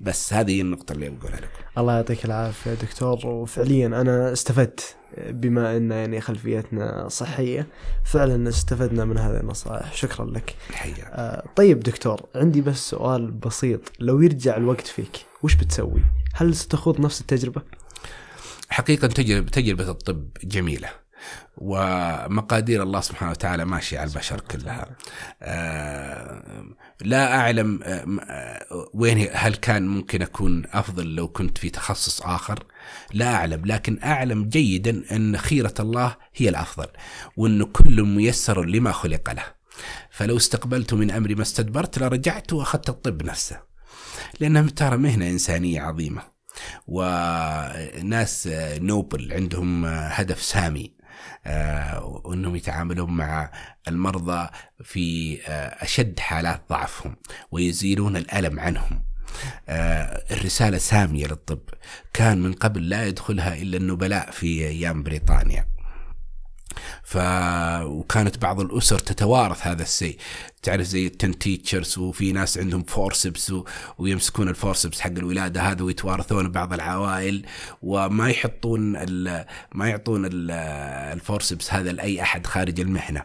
بس 0.00 0.32
هذه 0.32 0.60
النقطة 0.60 0.92
اللي 0.92 1.08
بقولها 1.08 1.40
لك 1.40 1.50
الله 1.78 1.94
يعطيك 1.94 2.24
العافية 2.24 2.74
دكتور. 2.74 3.26
وفعليا 3.26 3.86
أنا 3.86 4.32
استفدت 4.32 4.96
بما 5.18 5.76
إن 5.76 5.90
يعني 5.90 6.20
خلفيتنا 6.20 7.08
صحية. 7.08 7.66
فعلا 8.04 8.48
استفدنا 8.48 9.04
من 9.04 9.18
هذه 9.18 9.40
النصائح. 9.40 9.94
شكرا 9.94 10.26
لك. 10.26 10.54
حياك. 10.72 11.00
آه 11.00 11.44
طيب 11.56 11.80
دكتور 11.80 12.20
عندي 12.34 12.60
بس 12.60 12.90
سؤال 12.90 13.30
بسيط. 13.30 13.80
لو 13.98 14.20
يرجع 14.20 14.56
الوقت 14.56 14.86
فيك 14.86 15.16
وش 15.42 15.54
بتسوي؟ 15.54 16.02
هل 16.34 16.54
ستخوض 16.54 17.00
نفس 17.00 17.20
التجربة؟ 17.20 17.62
حقيقة 18.68 19.08
تجربه 19.08 19.48
تجربة 19.48 19.90
الطب 19.90 20.28
جميلة. 20.44 20.88
ومقادير 21.56 22.82
الله 22.82 23.00
سبحانه 23.00 23.30
وتعالى 23.30 23.64
ماشية 23.64 23.98
على 23.98 24.10
البشر 24.10 24.40
كلها. 24.40 24.96
آه، 25.42 26.64
لا 27.00 27.40
أعلم 27.40 27.80
آه، 27.82 28.56
وين 28.94 29.28
هل 29.32 29.54
كان 29.54 29.88
ممكن 29.88 30.22
أكون 30.22 30.62
أفضل 30.72 31.14
لو 31.14 31.28
كنت 31.28 31.58
في 31.58 31.70
تخصص 31.70 32.22
آخر؟ 32.22 32.64
لا 33.12 33.34
أعلم 33.34 33.66
لكن 33.66 33.98
أعلم 34.04 34.48
جيدا 34.48 35.02
أن 35.12 35.38
خيرة 35.38 35.74
الله 35.80 36.16
هي 36.34 36.48
الأفضل 36.48 36.86
وأن 37.36 37.64
كل 37.64 38.02
ميسر 38.02 38.64
لما 38.64 38.92
خلق 38.92 39.30
له. 39.30 39.44
فلو 40.10 40.36
استقبلت 40.36 40.94
من 40.94 41.10
أمري 41.10 41.34
ما 41.34 41.42
استدبرت 41.42 41.98
لرجعت 41.98 42.52
وأخذت 42.52 42.88
الطب 42.88 43.22
نفسه. 43.22 43.60
لأنها 44.40 44.62
ترى 44.62 44.96
مهنة 44.96 45.30
إنسانية 45.30 45.80
عظيمة 45.80 46.22
وناس 46.86 48.48
نوبل 48.80 49.32
عندهم 49.32 49.84
هدف 49.84 50.42
سامي. 50.42 50.92
آه، 50.92 50.97
وإنهم 52.02 52.56
يتعاملون 52.56 53.10
مع 53.10 53.50
المرضى 53.88 54.48
في 54.84 55.38
آه، 55.46 55.84
أشد 55.84 56.18
حالات 56.18 56.62
ضعفهم 56.70 57.16
ويزيلون 57.50 58.16
الألم 58.16 58.60
عنهم. 58.60 59.02
آه، 59.68 60.24
الرسالة 60.30 60.78
سامية 60.78 61.26
للطب 61.26 61.60
كان 62.12 62.38
من 62.38 62.52
قبل 62.52 62.88
لا 62.88 63.06
يدخلها 63.06 63.54
إلا 63.54 63.76
النبلاء 63.76 64.30
في 64.30 64.68
أيام 64.68 65.02
بريطانيا. 65.02 65.77
ف 67.02 67.16
وكانت 67.82 68.38
بعض 68.38 68.60
الأسر 68.60 68.98
تتوارث 68.98 69.66
هذا 69.66 69.82
الشيء. 69.82 70.18
تعرف 70.62 70.86
زي 70.86 71.06
ال 71.06 71.14
Ten 71.14 71.38
Teachers 71.38 71.98
وفي 71.98 72.32
ناس 72.32 72.58
عندهم 72.58 72.82
forceps 72.82 73.50
و... 73.50 73.64
ويمسكون 73.98 74.48
ال 74.48 74.54
forceps 74.54 75.00
حق 75.00 75.10
الولادة 75.10 75.62
هذا 75.62 75.82
ويتوارثون 75.82 76.52
بعض 76.52 76.72
العوائل 76.72 77.46
وما 77.82 78.30
يحطون 78.30 78.96
ال... 78.96 79.44
ما 79.74 79.88
يعطون 79.88 80.24
ال... 80.24 80.50
ال 81.12 81.20
forceps 81.20 81.74
هذا 81.74 81.92
لأي 81.92 82.22
أحد 82.22 82.46
خارج 82.46 82.80
المهنة. 82.80 83.24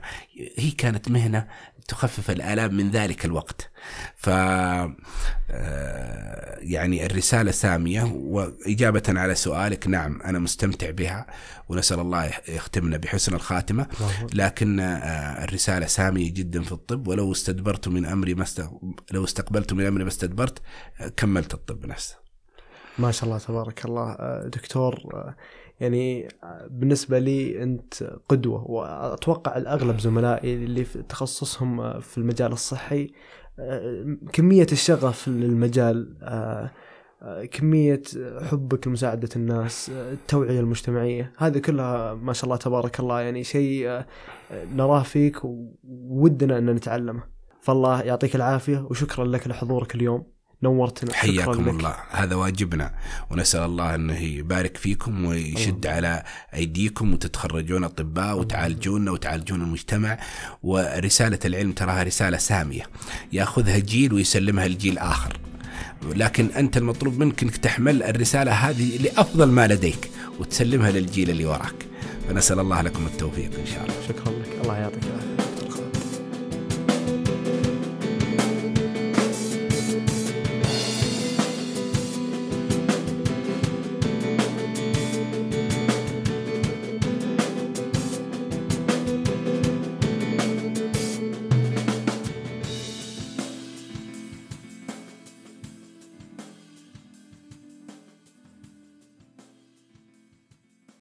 هي 0.57 0.71
كانت 0.71 1.09
مهنة 1.09 1.47
تخفف 1.87 2.31
الآلام 2.31 2.73
من 2.73 2.91
ذلك 2.91 3.25
الوقت. 3.25 3.71
ف 4.15 4.29
آه، 4.29 4.95
يعني 6.59 7.05
الرسالة 7.05 7.51
سامية 7.51 8.03
وإجابة 8.03 9.03
على 9.07 9.35
سؤالك 9.35 9.87
نعم 9.87 10.21
أنا 10.21 10.39
مستمتع 10.39 10.91
بها 10.91 11.27
ونسأل 11.69 11.99
الله 11.99 12.31
يختمنا 12.47 12.97
بحسن 12.97 13.35
الخاتمة. 13.35 13.87
لكن 14.33 14.79
آه، 14.79 15.43
الرسالة 15.43 15.85
سامية 15.85 16.33
جدا 16.33 16.61
في 16.61 16.71
الطب 16.71 17.07
ولو 17.07 17.31
استدبرت 17.31 17.87
من 17.87 18.05
أمري 18.05 18.33
ما 18.33 18.43
است... 18.43 18.69
لو 19.11 19.23
استقبلت 19.23 19.73
من 19.73 19.85
أمري 19.85 20.03
ما 20.03 20.09
استدبرت 20.09 20.61
آه، 21.01 21.07
كملت 21.07 21.53
الطب 21.53 21.85
نفسه. 21.85 22.23
ما 22.99 23.11
شاء 23.11 23.25
الله 23.25 23.37
تبارك 23.37 23.85
الله. 23.85 24.15
دكتور 24.45 24.99
يعني 25.83 26.27
بالنسبة 26.69 27.19
لي 27.19 27.63
أنت 27.63 27.93
قدوة 28.29 28.71
وأتوقع 28.71 29.57
الأغلب 29.57 29.99
زملائي 29.99 30.53
اللي 30.53 30.83
في 30.83 31.03
تخصصهم 31.03 31.99
في 31.99 32.17
المجال 32.17 32.51
الصحي 32.51 33.11
كمية 34.33 34.67
الشغف 34.71 35.27
للمجال 35.27 36.17
كمية 37.51 38.01
حبك 38.41 38.87
لمساعدة 38.87 39.29
الناس 39.35 39.89
التوعية 39.89 40.59
المجتمعية 40.59 41.33
هذه 41.37 41.57
كلها 41.57 42.13
ما 42.13 42.33
شاء 42.33 42.45
الله 42.45 42.57
تبارك 42.57 42.99
الله 42.99 43.21
يعني 43.21 43.43
شيء 43.43 44.01
نراه 44.51 45.03
فيك 45.03 45.37
وودنا 45.83 46.57
أن 46.57 46.69
نتعلمه. 46.69 47.23
فالله 47.61 48.01
يعطيك 48.01 48.35
العافية 48.35 48.87
وشكرا 48.89 49.25
لك 49.25 49.47
لحضورك 49.47 49.95
اليوم. 49.95 50.32
نورتنا 50.63 51.13
حياكم 51.13 51.69
الله. 51.69 51.95
هذا 52.11 52.35
واجبنا. 52.35 52.93
ونسأل 53.29 53.61
الله 53.61 53.95
انه 53.95 54.19
يبارك 54.19 54.77
فيكم 54.77 55.25
ويشد 55.25 55.85
أوه. 55.85 55.95
على 55.95 56.23
أيديكم 56.53 57.13
وتتخرجون 57.13 57.83
أطباء 57.83 58.39
وتعالجونا 58.39 59.11
وتعالجون 59.11 59.61
المجتمع. 59.61 60.19
ورسالة 60.63 61.39
العلم 61.45 61.71
تراها 61.71 62.03
رسالة 62.03 62.37
سامية. 62.37 62.83
يأخذها 63.33 63.77
جيل 63.77 64.13
ويسلمها 64.13 64.67
لجيل 64.67 64.97
آخر. 64.97 65.39
لكن 66.15 66.47
أنت 66.57 66.77
المطلوب 66.77 67.19
منك 67.19 67.43
أنك 67.43 67.57
تحمل 67.57 68.03
الرسالة 68.03 68.51
هذه 68.51 68.97
لأفضل 68.97 69.49
ما 69.49 69.67
لديك 69.67 70.09
وتسلمها 70.39 70.91
للجيل 70.91 71.29
اللي 71.29 71.45
وراك. 71.45 71.75
فنسأل 72.29 72.59
الله 72.59 72.81
لكم 72.81 73.05
التوفيق 73.05 73.51
إن 73.59 73.65
شاء 73.65 73.83
الله. 73.83 73.95
شكرا 74.07 74.31
لك. 74.31 74.61
الله 74.63 74.77
يعطيك 74.77 75.03